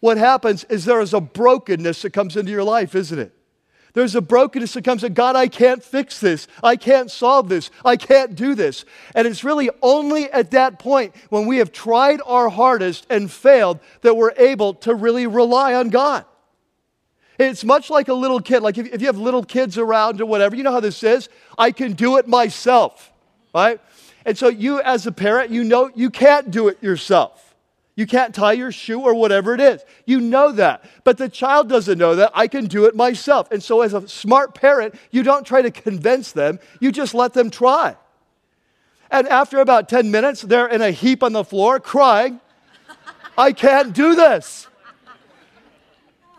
[0.00, 3.32] what happens is there is a brokenness that comes into your life, isn't it?
[3.92, 6.46] There's a brokenness that comes in God, I can't fix this.
[6.62, 7.70] I can't solve this.
[7.84, 8.84] I can't do this.
[9.14, 13.80] And it's really only at that point when we have tried our hardest and failed
[14.02, 16.24] that we're able to really rely on God.
[17.38, 18.60] It's much like a little kid.
[18.60, 21.28] Like if, if you have little kids around or whatever, you know how this is.
[21.58, 23.12] I can do it myself,
[23.54, 23.80] right?
[24.24, 27.49] And so you, as a parent, you know you can't do it yourself.
[28.00, 29.84] You can't tie your shoe or whatever it is.
[30.06, 30.86] You know that.
[31.04, 32.30] But the child doesn't know that.
[32.32, 33.52] I can do it myself.
[33.52, 37.34] And so, as a smart parent, you don't try to convince them, you just let
[37.34, 37.96] them try.
[39.10, 42.40] And after about 10 minutes, they're in a heap on the floor crying,
[43.36, 44.66] I can't do this.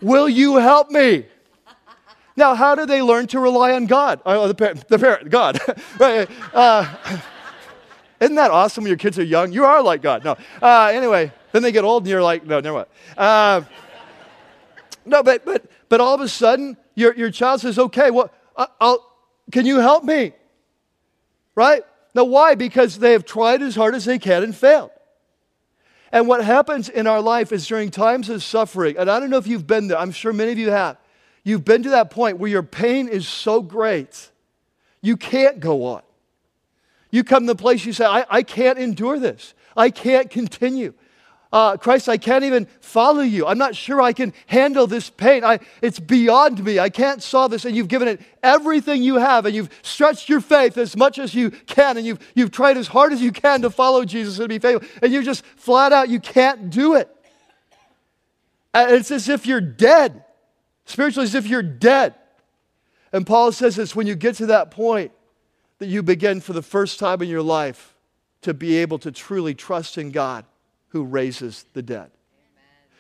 [0.02, 1.28] Will you help me?
[2.36, 4.20] Now, how do they learn to rely on God?
[4.26, 5.60] Oh, the parent, the parent God.
[6.00, 6.28] right.
[6.56, 6.92] Uh,
[8.20, 9.52] isn't that awesome when your kids are young?
[9.52, 10.26] You are like God.
[10.26, 10.38] No.
[10.60, 12.88] Uh, anyway, then they get old and you're like, no, never mind.
[13.18, 13.62] Uh,
[15.06, 18.32] no, but, but, but all of a sudden, your, your child says, okay, well,
[18.80, 19.06] I'll,
[19.52, 20.34] can you help me?
[21.56, 21.84] Right?
[22.14, 22.56] Now, why?
[22.56, 24.92] Because they have tried as hard as they can and failed.
[26.12, 29.38] And what happens in our life is during times of suffering, and I don't know
[29.38, 30.98] if you've been there, I'm sure many of you have.
[31.44, 34.30] You've been to that point where your pain is so great,
[35.02, 36.02] you can't go on.
[37.12, 39.54] You come to the place you say, I, I can't endure this.
[39.76, 40.94] I can't continue
[41.52, 43.46] uh, Christ, I can't even follow you.
[43.46, 45.44] I'm not sure I can handle this pain.
[45.44, 46.80] I, it's beyond me.
[46.80, 47.66] I can't solve this.
[47.66, 51.36] And you've given it everything you have, and you've stretched your faith as much as
[51.36, 54.48] you can, and you've, you've tried as hard as you can to follow Jesus and
[54.48, 57.10] be faithful, and you just flat out, you can't do it.
[58.74, 60.24] And it's as if you're dead.
[60.86, 62.16] Spiritually, as if you're dead.
[63.12, 65.12] And Paul says it's when you get to that point
[65.80, 67.94] that you begin for the first time in your life
[68.44, 70.46] to be able to truly trust in God
[70.92, 72.12] who raises the dead.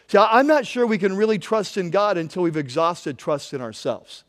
[0.08, 3.62] See, I'm not sure we can really trust in God until we've exhausted trust in
[3.62, 4.26] ourselves.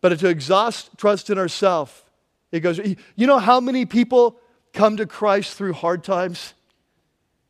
[0.00, 1.92] But to exhaust trust in ourselves,
[2.50, 4.38] it goes, you know how many people
[4.72, 6.54] come to Christ through hard times?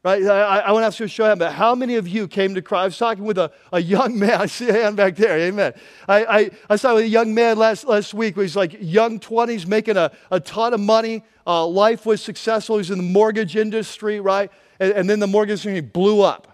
[0.05, 0.25] Right?
[0.25, 2.55] I, I want to ask you a show hand, but how many of you came
[2.55, 2.83] to Christ?
[2.83, 4.41] I was talking with a, a young man.
[4.41, 5.39] I see a hand back there.
[5.39, 5.75] Amen.
[6.07, 8.37] I, I, I with a young man last, last week.
[8.37, 11.25] He's like young 20s, making a, a ton of money.
[11.47, 12.79] Uh, life was successful.
[12.79, 14.53] He's in the mortgage industry, right?
[14.79, 16.48] And, and then the mortgage industry blew up.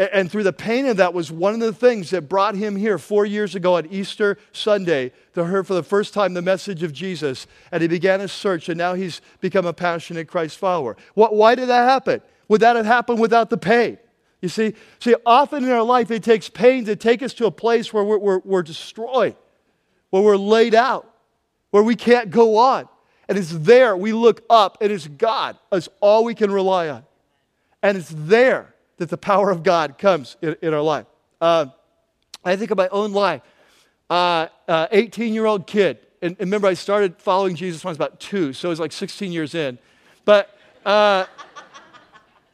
[0.00, 2.96] And through the pain of that was one of the things that brought him here
[2.96, 6.90] four years ago on Easter Sunday to hear for the first time the message of
[6.90, 7.46] Jesus.
[7.70, 10.96] And he began his search, and now he's become a passionate Christ follower.
[11.12, 12.22] What, why did that happen?
[12.48, 13.98] Would that have happened without the pain?
[14.40, 17.50] You see, see, often in our life it takes pain to take us to a
[17.50, 19.36] place where we're, we're, we're destroyed,
[20.08, 21.14] where we're laid out,
[21.72, 22.88] where we can't go on.
[23.28, 25.58] And it's there we look up, and it's God.
[25.70, 27.04] It's all we can rely on.
[27.82, 31.06] And it's there that the power of God comes in, in our life.
[31.40, 31.66] Uh,
[32.44, 33.40] I think of my own life.
[34.10, 34.88] 18 uh, uh,
[35.24, 35.98] year old kid.
[36.20, 38.80] And, and, remember, I started following Jesus when I was about two, so it was
[38.80, 39.78] like 16 years in.
[40.26, 41.24] But uh,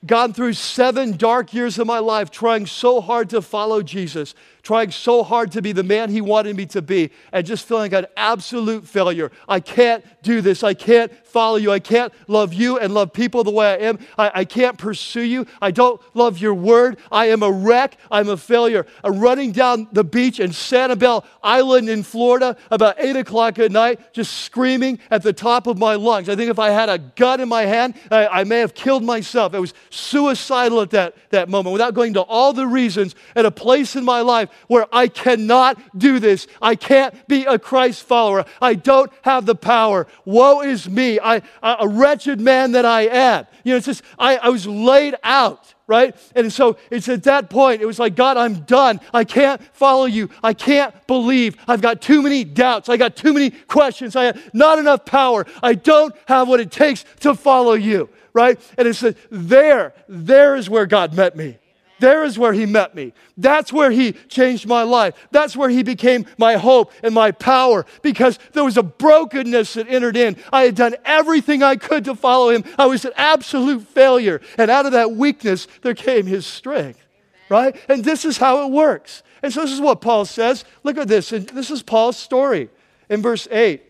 [0.07, 4.37] gone through seven dark years of my life trying so hard to follow Jesus
[4.67, 7.93] trying so hard to be the man he wanted me to be and just feeling
[7.93, 9.31] like an absolute failure.
[9.49, 10.65] I can't do this.
[10.65, 11.71] I can't follow you.
[11.71, 14.01] I can't love you and love people the way I am.
[14.19, 15.47] I, I can't pursue you.
[15.63, 16.99] I don't love your word.
[17.13, 17.97] I am a wreck.
[18.11, 18.87] I'm a failure.
[19.05, 24.13] I'm running down the beach in Sanibel Island in Florida about 8 o'clock at night,
[24.13, 26.29] just screaming at the top of my lungs.
[26.29, 29.05] I think if I had a gun in my hand, I, I may have killed
[29.05, 29.55] myself.
[29.55, 33.53] I was suicidal at that, that moment without going to all the reasons at a
[33.53, 36.47] place in my life where I cannot do this.
[36.61, 38.45] I can't be a Christ follower.
[38.61, 40.07] I don't have the power.
[40.25, 43.47] Woe is me, I, a wretched man that I am.
[43.65, 46.17] You know, it's just, I, I was laid out right?
[46.35, 49.01] And so it's at that point, it was like, God, I'm done.
[49.15, 50.31] I can't follow you.
[50.43, 51.57] I can't believe.
[51.69, 52.89] I've got too many doubts.
[52.89, 54.17] I got too many questions.
[54.17, 55.47] I have not enough power.
[55.63, 58.59] I don't have what it takes to follow you, right?
[58.77, 61.59] And it's there, there is where God met me.
[61.99, 63.13] There is where he met me.
[63.37, 65.15] That's where he changed my life.
[65.31, 69.89] That's where he became my hope and my power because there was a brokenness that
[69.89, 70.37] entered in.
[70.53, 72.65] I had done everything I could to follow him.
[72.79, 74.41] I was an absolute failure.
[74.59, 77.01] And out of that weakness, there came his strength,
[77.49, 77.75] right?
[77.89, 79.23] And this is how it works.
[79.43, 80.65] And so this is what Paul says.
[80.83, 81.33] Look at this.
[81.33, 82.69] And this is Paul's story
[83.09, 83.83] in verse 8.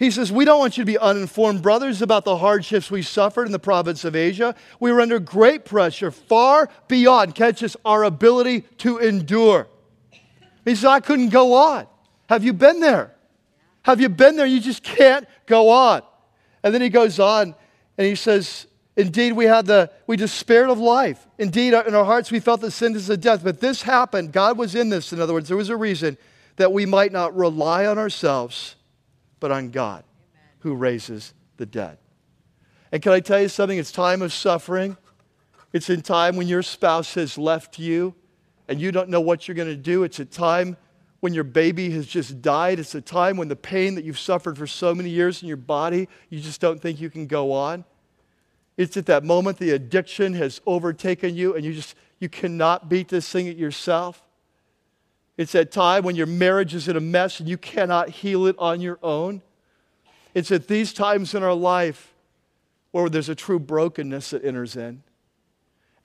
[0.00, 3.44] He says, We don't want you to be uninformed, brothers, about the hardships we suffered
[3.44, 4.54] in the province of Asia.
[4.80, 9.68] We were under great pressure, far beyond, catch this, our ability to endure.
[10.64, 11.86] He says, I couldn't go on.
[12.30, 13.14] Have you been there?
[13.82, 14.46] Have you been there?
[14.46, 16.00] You just can't go on.
[16.62, 17.54] And then he goes on
[17.98, 21.26] and he says, Indeed, we had the we despaired of life.
[21.36, 23.44] Indeed, in our hearts we felt the sentence of death.
[23.44, 24.32] But this happened.
[24.32, 25.12] God was in this.
[25.12, 26.16] In other words, there was a reason
[26.56, 28.76] that we might not rely on ourselves
[29.40, 30.48] but on God Amen.
[30.60, 31.98] who raises the dead.
[32.92, 33.78] And can I tell you something?
[33.78, 34.96] It's time of suffering.
[35.72, 38.14] It's in time when your spouse has left you
[38.68, 40.02] and you don't know what you're going to do.
[40.02, 40.76] It's a time
[41.20, 42.80] when your baby has just died.
[42.80, 45.56] It's a time when the pain that you've suffered for so many years in your
[45.56, 47.84] body, you just don't think you can go on.
[48.76, 53.08] It's at that moment the addiction has overtaken you and you just you cannot beat
[53.08, 54.22] this thing at yourself.
[55.40, 58.56] It's that time when your marriage is in a mess and you cannot heal it
[58.58, 59.40] on your own.
[60.34, 62.12] It's at these times in our life
[62.90, 65.02] where there's a true brokenness that enters in.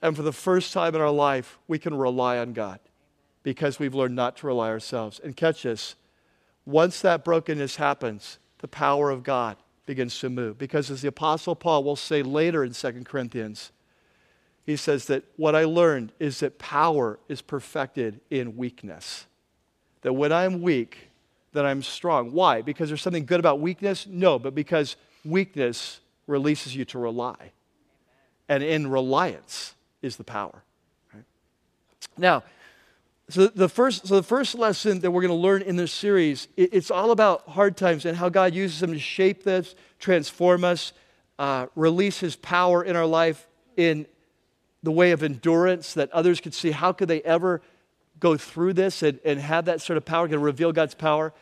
[0.00, 2.80] And for the first time in our life, we can rely on God
[3.42, 5.20] because we've learned not to rely ourselves.
[5.22, 5.96] And catch this
[6.64, 10.56] once that brokenness happens, the power of God begins to move.
[10.56, 13.70] Because as the Apostle Paul will say later in 2 Corinthians,
[14.66, 19.26] he says that what I learned is that power is perfected in weakness.
[20.02, 21.10] That when I'm weak,
[21.52, 22.32] that I'm strong.
[22.32, 22.62] Why?
[22.62, 24.06] Because there's something good about weakness?
[24.08, 27.52] No, but because weakness releases you to rely.
[28.48, 30.62] And in reliance is the power.
[31.14, 31.24] Right?
[32.18, 32.42] Now,
[33.28, 36.48] so the first, so the first lesson that we're going to learn in this series,
[36.56, 40.64] it, it's all about hard times and how God uses them to shape this, transform
[40.64, 40.92] us,
[41.38, 43.46] uh, release His power in our life
[43.76, 44.06] in
[44.86, 46.70] the way of endurance that others could see.
[46.70, 47.60] How could they ever
[48.20, 51.32] go through this and, and have that sort of power, to reveal God's power?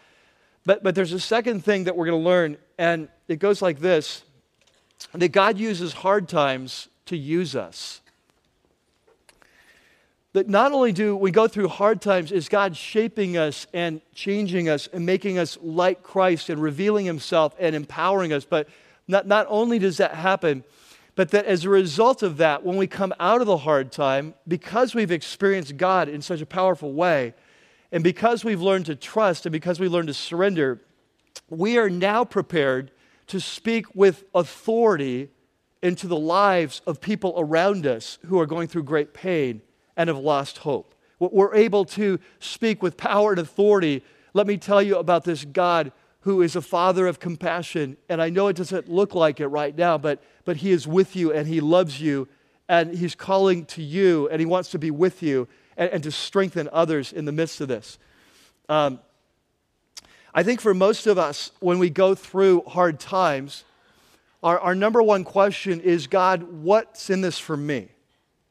[0.64, 3.80] But, but there's a second thing that we're going to learn, and it goes like
[3.80, 4.22] this
[5.12, 8.00] that God uses hard times to use us.
[10.32, 14.70] That not only do we go through hard times, is God shaping us and changing
[14.70, 18.70] us and making us like Christ and revealing Himself and empowering us, but
[19.06, 20.64] not, not only does that happen,
[21.16, 24.34] but that as a result of that, when we come out of the hard time,
[24.48, 27.34] because we've experienced God in such a powerful way,
[27.92, 30.80] and because we've learned to trust and because we learned to surrender,
[31.48, 32.90] we are now prepared
[33.28, 35.30] to speak with authority
[35.82, 39.62] into the lives of people around us who are going through great pain
[39.96, 40.94] and have lost hope.
[41.18, 44.02] We're able to speak with power and authority.
[44.32, 45.92] Let me tell you about this God
[46.24, 47.98] who is a father of compassion.
[48.08, 51.14] And I know it doesn't look like it right now, but, but He is with
[51.14, 52.28] you and He loves you
[52.66, 55.46] and He's calling to you and He wants to be with you
[55.76, 57.98] and, and to strengthen others in the midst of this.
[58.70, 59.00] Um,
[60.34, 63.64] I think for most of us, when we go through hard times,
[64.42, 67.88] our, our number one question is God, what's in this for me?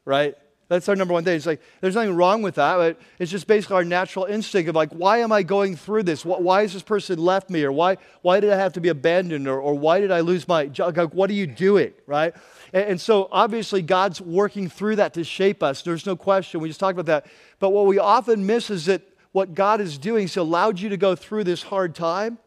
[0.04, 0.36] Right?
[0.68, 1.36] That's our number one thing.
[1.36, 2.76] It's like, there's nothing wrong with that.
[2.76, 6.24] But it's just basically our natural instinct of like, why am I going through this?
[6.24, 7.64] Why has this person left me?
[7.64, 9.46] Or why, why did I have to be abandoned?
[9.46, 10.96] Or, or why did I lose my job?
[10.96, 11.92] Like, what are you doing?
[12.06, 12.34] Right?
[12.72, 15.82] And, and so obviously God's working through that to shape us.
[15.82, 16.60] There's no question.
[16.60, 17.26] We just talked about that.
[17.58, 19.02] But what we often miss is that
[19.32, 22.38] what God is doing, He's allowed you to go through this hard time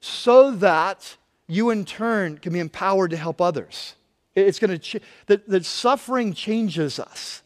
[0.00, 1.16] so that
[1.48, 3.94] you in turn can be empowered to help others.
[4.34, 7.42] It's going to, ch- that, that suffering changes us.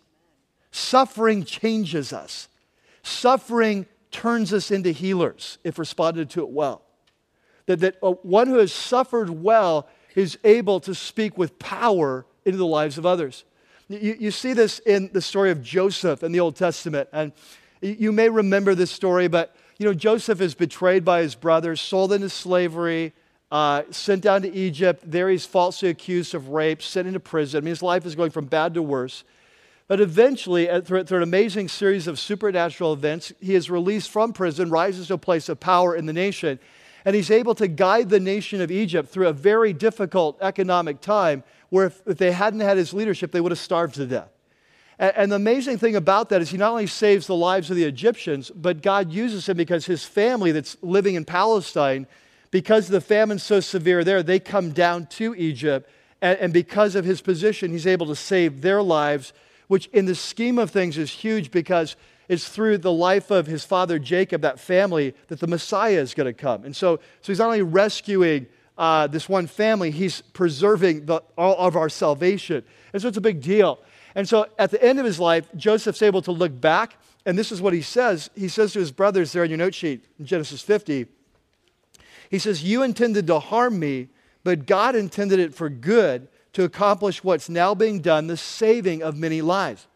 [0.70, 2.48] Suffering changes us.
[3.02, 6.82] Suffering turns us into healers if responded to it well.
[7.66, 12.58] That, that uh, one who has suffered well is able to speak with power into
[12.58, 13.44] the lives of others.
[13.88, 17.08] You, you see this in the story of Joseph in the Old Testament.
[17.12, 17.32] And
[17.80, 22.12] you may remember this story, but you know, Joseph is betrayed by his brothers, sold
[22.12, 23.12] into slavery,
[23.50, 25.02] uh, sent down to Egypt.
[25.06, 27.58] There he's falsely accused of rape, sent into prison.
[27.58, 29.24] I mean, his life is going from bad to worse.
[29.88, 35.08] But eventually, through, an amazing series of supernatural events, he is released from prison, rises
[35.08, 36.58] to a place of power in the nation,
[37.06, 41.42] and he's able to guide the nation of Egypt through a very difficult economic time
[41.70, 44.28] where if, they hadn't had his leadership, they would have starved to death.
[44.98, 47.84] And, the amazing thing about that is he not only saves the lives of the
[47.84, 52.06] Egyptians, but God uses him because his family that's living in Palestine,
[52.50, 55.88] because the famine's so severe there, they come down to Egypt.
[56.20, 59.32] And because of his position, he's able to save their lives
[59.68, 61.96] which in the scheme of things is huge because
[62.28, 66.26] it's through the life of his father Jacob, that family, that the Messiah is going
[66.26, 66.64] to come.
[66.64, 68.46] And so, so he's not only rescuing
[68.76, 72.64] uh, this one family, he's preserving the, all of our salvation.
[72.92, 73.80] And so it's a big deal.
[74.14, 76.96] And so at the end of his life, Joseph's able to look back,
[77.26, 78.30] and this is what he says.
[78.34, 81.06] He says to his brothers there in your note sheet in Genesis 50,
[82.30, 84.08] he says, You intended to harm me,
[84.44, 89.16] but God intended it for good to accomplish what's now being done, the saving of
[89.16, 89.86] many lives.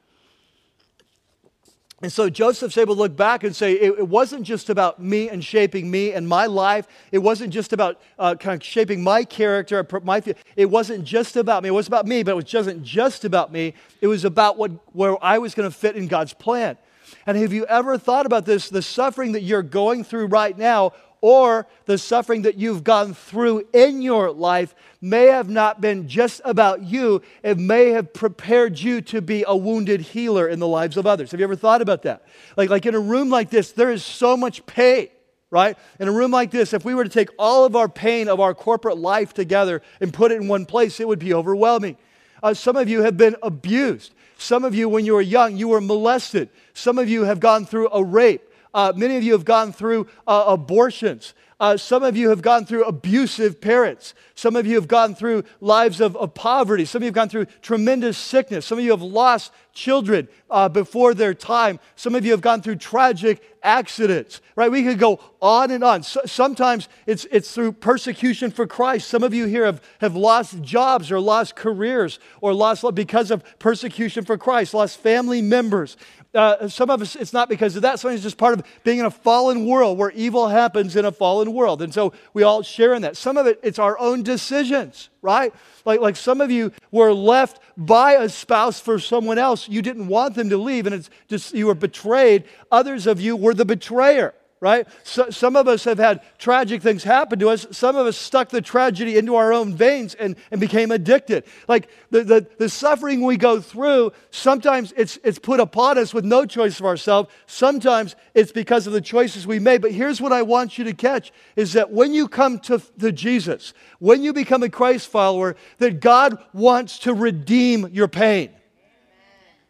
[2.03, 5.29] And so Joseph's able to look back and say, it, it, wasn't just about me
[5.29, 6.89] and shaping me and my life.
[7.13, 9.87] It wasn't just about uh, kind of shaping my character.
[10.03, 10.21] My,
[10.57, 11.69] it wasn't just about me.
[11.69, 13.75] It was about me, but it wasn't just about me.
[14.01, 16.77] It was about what, where I was going to fit in God's plan.
[17.25, 18.69] And have you ever thought about this?
[18.69, 20.93] The suffering that you're going through right now
[21.23, 26.43] or the suffering that you've gone through in your life may have not been just
[26.45, 27.23] about you.
[27.45, 31.31] It may have prepared you to be a wounded healer in the lives of others.
[31.31, 32.27] Have you ever thought about that?
[32.57, 35.09] Like, like in a room like this, there is so much pain,
[35.49, 35.79] right?
[36.01, 38.41] In a room like this, if we were to take all of our pain of
[38.41, 41.97] our corporate life together and put it in one place, it would be overwhelming.
[42.43, 44.13] Uh, some of you have been abused.
[44.39, 46.49] Some of you, when you were young, you were molested.
[46.75, 48.43] Some of you have gone through a rape.
[48.75, 51.35] Uh, many of you have gone through uh, abortions.
[51.63, 54.15] Uh, some of you have gone through abusive parents.
[54.35, 56.85] Some of you have gone through lives of, of, poverty.
[56.85, 58.67] Some of you have gone through tremendous sickness.
[58.67, 61.79] Some of you have lost children uh, before their time.
[61.95, 64.71] Some of you have gone through tragic accidents, right?
[64.71, 66.03] We could go on and on.
[66.03, 69.09] So, sometimes it's, it's through persecution for Christ.
[69.09, 73.45] Some of you here have, have lost jobs or lost careers or lost because of
[73.59, 75.97] persecution for Christ, lost family members.
[76.35, 78.01] Uh, some of us, it's not because of that.
[78.01, 81.13] Some it's just part of being in a fallen world where evil happens in a
[81.13, 81.83] fallen world.
[81.83, 83.17] And so we all share in that.
[83.17, 85.55] Some of it, it's our own decisions, right?
[85.85, 89.69] Like, like some of you were left by a spouse for someone else.
[89.69, 92.45] You didn't want them to leave, and it's just you were betrayed.
[92.71, 94.87] Others of you were the betrayer right?
[95.03, 97.67] So, some of us have had tragic things happen to us.
[97.73, 101.43] Some of us stuck the tragedy into our own veins and, and became addicted.
[101.67, 106.25] Like the, the, the suffering we go through, sometimes it's, it's put upon us with
[106.25, 107.29] no choice of ourselves.
[107.49, 109.83] Sometimes it's because of the choices we made.
[109.83, 113.11] But here's what I want you to catch is that when you come to, to
[113.11, 118.51] Jesus, when you become a Christ follower, that God wants to redeem your pain.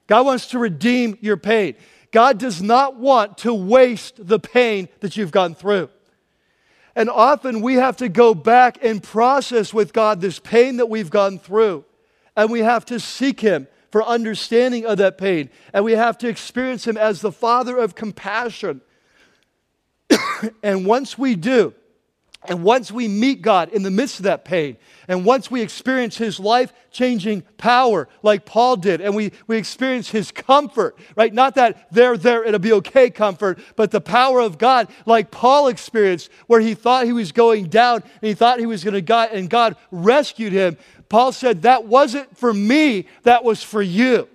[0.07, 1.76] God wants to redeem your pain.
[2.13, 5.89] God does not want to waste the pain that you've gone through.
[6.95, 11.11] And often we have to go back and process with God this pain that we've
[11.11, 11.85] gone through.
[12.37, 15.51] And we have to seek Him for understanding of that pain.
[15.73, 18.83] And we have to experience Him as the Father of compassion.
[20.63, 21.75] and once we do,
[22.45, 24.76] And once we meet God in the midst of that pain,
[25.07, 30.11] and once we experience His life changing power, like Paul did, and we, we experience
[30.11, 31.32] His comfort, right?
[31.32, 35.68] Not that there, there, it'll be okay comfort, but the power of God, like Paul
[35.68, 39.03] experienced, where he thought he was going down and he thought he was going to
[39.03, 40.76] die, and God rescued him.
[41.09, 44.28] Paul said, That wasn't for me, that was for you.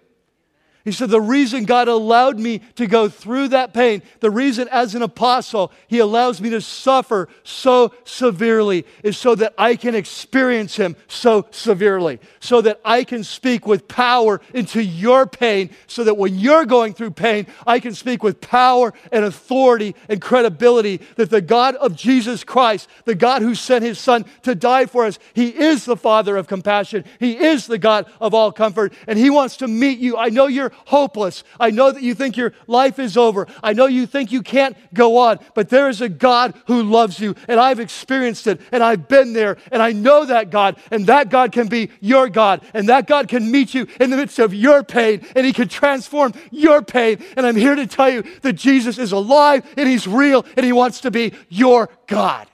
[0.88, 4.96] He said, The reason God allowed me to go through that pain, the reason as
[4.96, 10.78] an apostle He allows me to suffer so severely is so that I can experience
[10.78, 16.16] Him so severely, so that I can speak with power into your pain, so that
[16.16, 21.30] when you're going through pain, I can speak with power and authority and credibility that
[21.30, 25.20] the God of Jesus Christ, the God who sent His Son to die for us,
[25.34, 29.30] He is the Father of compassion, He is the God of all comfort, and He
[29.30, 30.16] wants to meet you.
[30.16, 31.44] I know you're hopeless.
[31.60, 33.48] I know that you think your life is over.
[33.64, 37.20] I know you think you can't go on, but there is a God who loves
[37.20, 41.08] you, and I've experienced it, and I've been there, and I know that God, and
[41.08, 44.40] that God can be your God, and that God can meet you in the midst
[44.40, 47.24] of your pain, and He can transform your pain.
[47.36, 50.74] And I'm here to tell you that Jesus is alive, and He's real, and He
[50.74, 52.48] wants to be your God.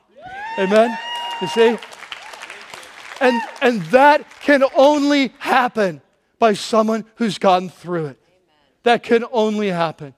[0.58, 0.98] Amen?
[1.42, 1.78] You see?
[3.22, 6.02] And, and that can only happen
[6.44, 8.20] by someone who's gone through it.
[8.84, 10.14] That can only happen.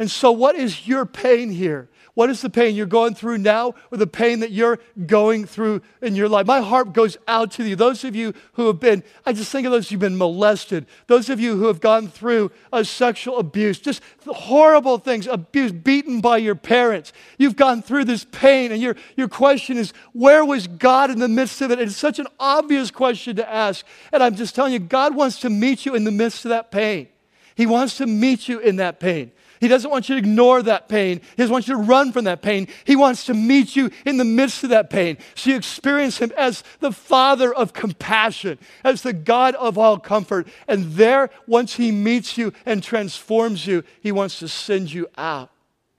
[0.00, 1.88] And so, what is your pain here?
[2.14, 5.82] What is the pain you're going through now or the pain that you're going through
[6.02, 6.46] in your life?
[6.46, 7.76] My heart goes out to you.
[7.76, 11.30] Those of you who have been, I just think of those who've been molested, those
[11.30, 16.38] of you who have gone through a sexual abuse, just horrible things, abuse, beaten by
[16.38, 17.12] your parents.
[17.38, 21.28] You've gone through this pain, and your, your question is, where was God in the
[21.28, 21.80] midst of it?
[21.80, 23.86] It's such an obvious question to ask.
[24.12, 26.70] And I'm just telling you, God wants to meet you in the midst of that
[26.72, 27.08] pain.
[27.54, 29.32] He wants to meet you in that pain.
[29.60, 31.20] He doesn't want you to ignore that pain.
[31.20, 32.66] He doesn't want you to run from that pain.
[32.84, 35.18] He wants to meet you in the midst of that pain.
[35.34, 40.48] So you experience Him as the Father of compassion, as the God of all comfort.
[40.66, 45.50] And there, once He meets you and transforms you, He wants to send you out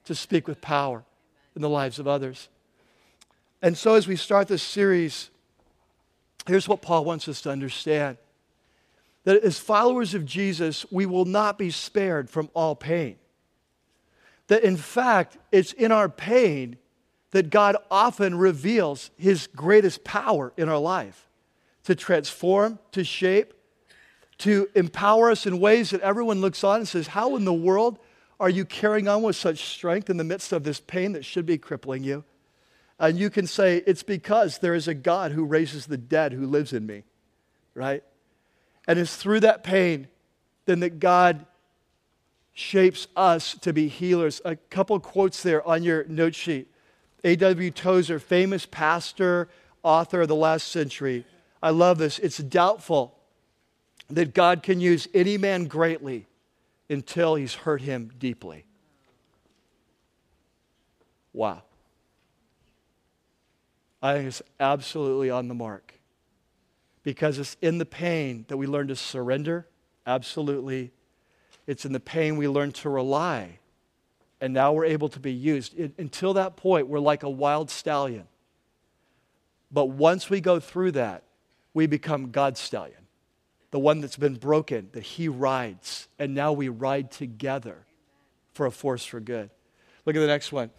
[0.05, 1.03] to speak with power
[1.55, 2.49] in the lives of others.
[3.62, 5.30] And so as we start this series,
[6.47, 8.18] here's what Paul wants us to understand
[9.24, 13.18] that as followers of Jesus, we will not be spared from all pain.
[14.52, 16.76] That in fact, it's in our pain
[17.30, 21.30] that God often reveals his greatest power in our life
[21.86, 23.54] to transform, to shape,
[24.39, 27.97] to empower us in ways that everyone looks on and says, How in the world
[28.41, 31.45] are you carrying on with such strength in the midst of this pain that should
[31.45, 32.26] be crippling you?
[32.99, 36.45] And you can say, It's because there is a God who raises the dead who
[36.45, 37.04] lives in me,
[37.74, 38.04] right?
[38.86, 40.10] And it's through that pain
[40.66, 41.45] then that God
[42.54, 44.41] shapes us to be healers.
[44.45, 46.68] A couple quotes there on your note sheet.
[47.24, 47.72] A.W.
[47.72, 49.47] Tozer, famous pastor,
[49.84, 51.26] author of the last century.
[51.62, 52.20] I love this.
[52.20, 53.18] It's doubtful
[54.10, 56.28] that God can use any man greatly
[56.89, 58.66] until he's hurt him deeply.
[61.34, 61.62] Wow.
[64.02, 65.93] I think it's absolutely on the mark
[67.04, 69.68] because it's in the pain that we learn to surrender,
[70.06, 70.91] absolutely.
[71.72, 73.59] It's in the pain we learn to rely,
[74.41, 75.80] and now we're able to be used.
[75.80, 78.28] It, until that point, we're like a wild stallion.
[79.72, 81.24] But once we go through that,
[81.74, 83.07] we become God's stallion,
[83.72, 87.86] the one that's been broken, that He rides, and now we ride together
[88.53, 89.49] for a force for good.
[90.05, 90.72] Look at the next one.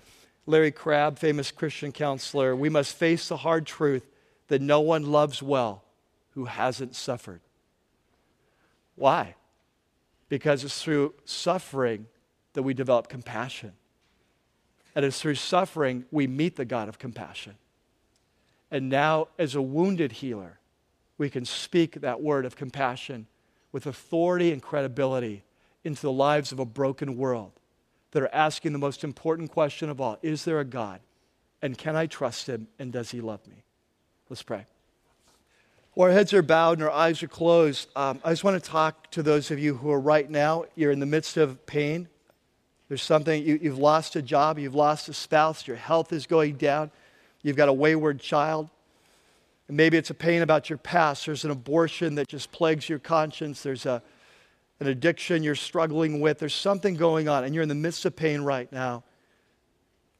[0.45, 4.11] Larry Crabb, famous Christian counselor, we must face the hard truth
[4.49, 5.84] that no one loves well
[6.32, 7.40] who hasn't suffered.
[8.95, 9.36] Why?
[10.33, 12.07] Because it's through suffering
[12.55, 13.72] that we develop compassion.
[14.95, 17.57] And it's through suffering we meet the God of compassion.
[18.70, 20.59] And now, as a wounded healer,
[21.18, 23.26] we can speak that word of compassion
[23.72, 25.45] with authority and credibility
[25.85, 27.53] into the lives of a broken world
[28.12, 31.01] that are asking the most important question of all Is there a God?
[31.61, 32.68] And can I trust him?
[32.78, 33.64] And does he love me?
[34.30, 34.64] Let's pray.
[35.95, 38.70] While our heads are bowed and our eyes are closed, um, I just want to
[38.70, 42.09] talk to those of you who are right now, you're in the midst of pain.
[42.88, 46.57] There's something, you, you've lost a job, you've lost a spouse, your health is going
[46.57, 46.90] down,
[47.43, 48.70] you've got a wayward child.
[49.68, 51.26] And maybe it's a pain about your past.
[51.26, 53.62] There's an abortion that just plagues your conscience.
[53.62, 54.03] There's a,
[54.80, 56.38] an addiction you're struggling with.
[56.38, 59.05] There's something going on, and you're in the midst of pain right now.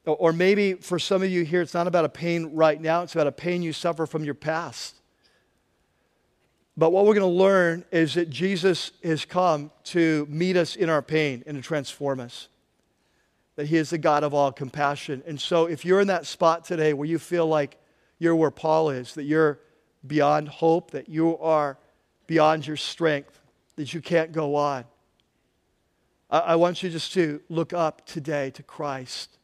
[0.05, 3.15] Or maybe for some of you here, it's not about a pain right now, it's
[3.15, 4.97] about a pain you suffer from your past.
[6.77, 10.89] But what we're going to learn is that Jesus has come to meet us in
[10.89, 12.49] our pain and to transform us.
[13.57, 15.23] that He is the God of all compassion.
[15.27, 17.77] And so, if you're in that spot today where you feel like
[18.19, 19.59] you're where Paul is, that you're
[20.07, 21.77] beyond hope, that you are
[22.27, 23.39] beyond your strength,
[23.77, 24.85] that you can't go on,
[26.31, 29.39] I, I want you just to look up today to Christ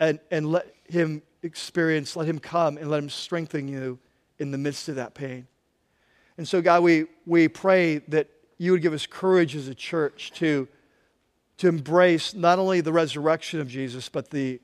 [0.00, 3.98] and, and let Him experience, let Him come and let Him strengthen you
[4.38, 5.46] in the midst of that pain.
[6.38, 8.28] And so, God, we, we pray that
[8.58, 10.68] you would give us courage as a church to,
[11.58, 14.60] to embrace not only the resurrection of Jesus, but the,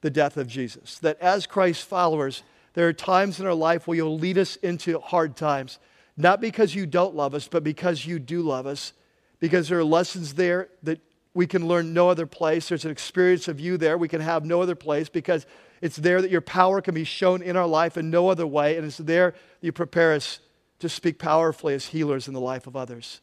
[0.00, 0.98] the death of Jesus.
[0.98, 2.42] That as Christ followers,
[2.74, 5.78] there are times in our life where you'll lead us into hard times,
[6.16, 8.92] not because you don't love us, but because you do love us,
[9.40, 11.00] because there are lessons there that
[11.34, 12.68] we can learn no other place.
[12.68, 15.46] There's an experience of you there we can have no other place because
[15.80, 18.76] it's there that your power can be shown in our life in no other way,
[18.76, 20.38] and it's there that you prepare us
[20.78, 23.20] to speak powerfully as healers in the life of others.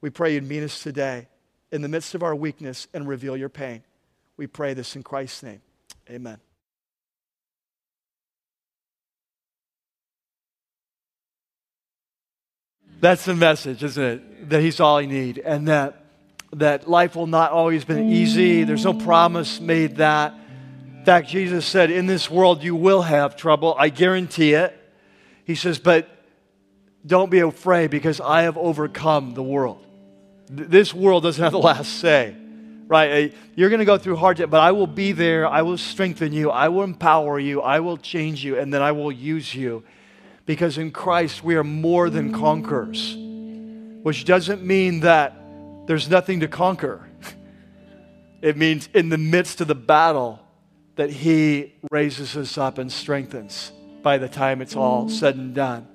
[0.00, 1.28] We pray you'd meet us today
[1.72, 3.82] in the midst of our weakness and reveal your pain.
[4.36, 5.60] We pray this in Christ's name.
[6.08, 6.38] Amen.
[13.00, 14.50] That's the message, isn't it?
[14.50, 16.00] That he's all you need and that
[16.52, 18.64] that life will not always be easy.
[18.64, 20.34] There's no promise made that.
[20.98, 23.74] In fact, Jesus said, In this world you will have trouble.
[23.78, 24.76] I guarantee it.
[25.44, 26.08] He says, But
[27.04, 29.86] don't be afraid because I have overcome the world.
[30.48, 32.36] This world doesn't have the last say,
[32.86, 33.30] right?
[33.30, 35.46] Uh, you're going to go through hard times, but I will be there.
[35.46, 36.50] I will strengthen you.
[36.50, 37.62] I will empower you.
[37.62, 39.84] I will change you, and then I will use you.
[40.44, 43.16] Because in Christ we are more than conquerors,
[44.02, 45.36] which doesn't mean that
[45.86, 47.06] there's nothing to conquer.
[48.42, 50.40] It means in the midst of the battle
[50.96, 53.70] that He raises us up and strengthens
[54.02, 55.86] by the time it's all said and done.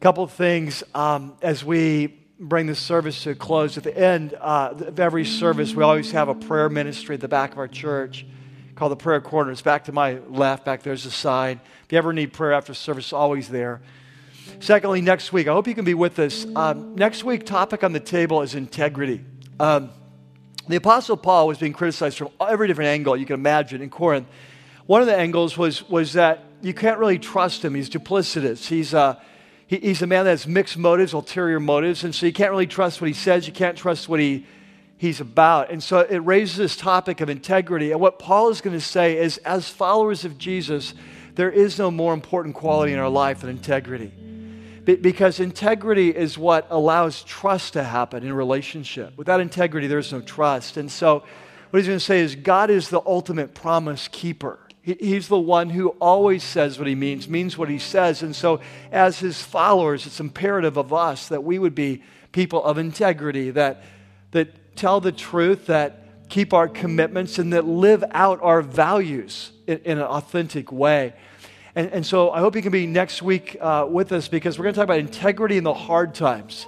[0.00, 3.76] Couple of things um, as we bring this service to a close.
[3.76, 7.26] At the end uh, of every service, we always have a prayer ministry at the
[7.26, 8.24] back of our church
[8.76, 9.50] called the Prayer Corner.
[9.50, 10.64] It's back to my left.
[10.64, 11.60] Back there's a sign.
[11.84, 13.80] If you ever need prayer after service, always there.
[14.60, 16.46] Secondly, next week, I hope you can be with us.
[16.54, 19.24] Um, next week, topic on the table is integrity.
[19.58, 19.90] Um,
[20.68, 24.28] the Apostle Paul was being criticized from every different angle you can imagine in Corinth.
[24.86, 27.74] One of the angles was, was that you can't really trust him.
[27.74, 28.64] He's duplicitous.
[28.64, 29.18] He's, uh,
[29.68, 32.66] he, he's a man that has mixed motives, ulterior motives, and so you can't really
[32.66, 33.46] trust what he says.
[33.46, 34.44] You can't trust what he,
[34.96, 35.70] he's about.
[35.70, 37.92] And so it raises this topic of integrity.
[37.92, 40.94] And what Paul is going to say is, as followers of Jesus,
[41.34, 44.12] there is no more important quality in our life than integrity
[44.96, 49.16] because integrity is what allows trust to happen in relationship.
[49.18, 50.78] Without integrity, there's no trust.
[50.78, 51.22] And so,
[51.70, 54.58] what he's going to say is God is the ultimate promise keeper.
[54.94, 58.22] He's the one who always says what he means, means what he says.
[58.22, 58.60] And so,
[58.90, 63.82] as his followers, it's imperative of us that we would be people of integrity, that,
[64.30, 69.78] that tell the truth, that keep our commitments, and that live out our values in,
[69.84, 71.12] in an authentic way.
[71.74, 74.64] And, and so I hope you can be next week uh, with us because we're
[74.64, 76.66] going to talk about integrity in the hard times.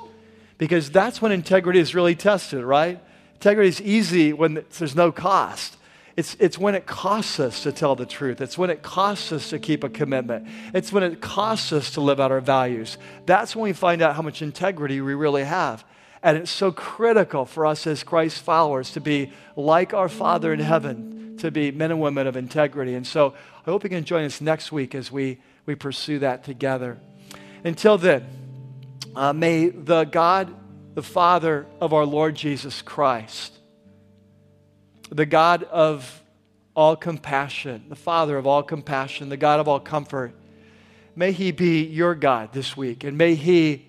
[0.59, 3.01] Because that's when integrity is really tested, right?
[3.35, 5.79] Integrity is easy when there's no cost.
[6.17, 8.41] It's, it's when it costs us to tell the truth.
[8.41, 10.49] It's when it costs us to keep a commitment.
[10.75, 12.99] It's when it costs us to live out our values.
[13.27, 15.85] That's when we find out how much integrity we really have.
[16.23, 20.61] And it's so critical for us as Christ followers to be like our Father in
[20.61, 22.95] heaven, to be men and women of integrity.
[22.95, 23.35] And so
[23.67, 26.99] I hope you can join us next week as we, we pursue that together.
[27.65, 28.27] Until then,
[29.15, 30.55] uh, may the God,
[30.95, 33.60] the Father of our Lord Jesus Christ,
[35.11, 36.23] the God of
[36.75, 40.33] all compassion, the Father of all compassion, the God of all comfort,
[41.17, 43.87] may He be your God this week, and may He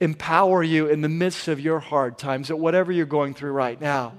[0.00, 3.80] empower you in the midst of your hard times, at whatever you're going through right
[3.80, 4.14] now.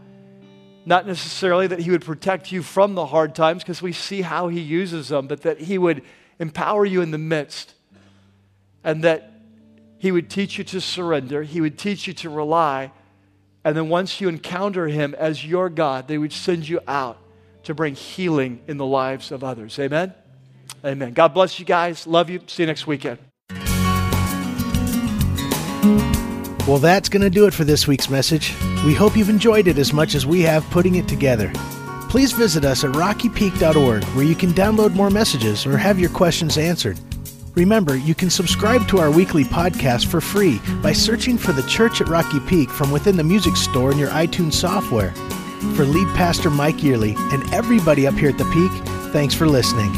[0.85, 4.47] Not necessarily that He would protect you from the hard times, because we see how
[4.47, 6.03] He uses them, but that He would
[6.39, 7.73] empower you in the midst,
[8.83, 9.29] and that
[9.97, 12.91] He would teach you to surrender, He would teach you to rely,
[13.63, 17.17] and then once you encounter Him as your God, they would send you out
[17.63, 19.79] to bring healing in the lives of others.
[19.79, 20.13] Amen?
[20.85, 21.13] Amen.
[21.13, 22.05] God bless you guys.
[22.05, 22.41] Love you.
[22.47, 23.19] See you next weekend.
[26.67, 28.53] Well, that's going to do it for this week's message.
[28.85, 31.51] We hope you've enjoyed it as much as we have putting it together.
[32.09, 36.57] Please visit us at rockypeak.org where you can download more messages or have your questions
[36.57, 36.97] answered.
[37.55, 42.01] Remember, you can subscribe to our weekly podcast for free by searching for the Church
[42.01, 45.11] at Rocky Peak from within the music store in your iTunes software.
[45.75, 48.71] For lead pastor Mike Yearley and everybody up here at the Peak,
[49.13, 49.91] thanks for listening.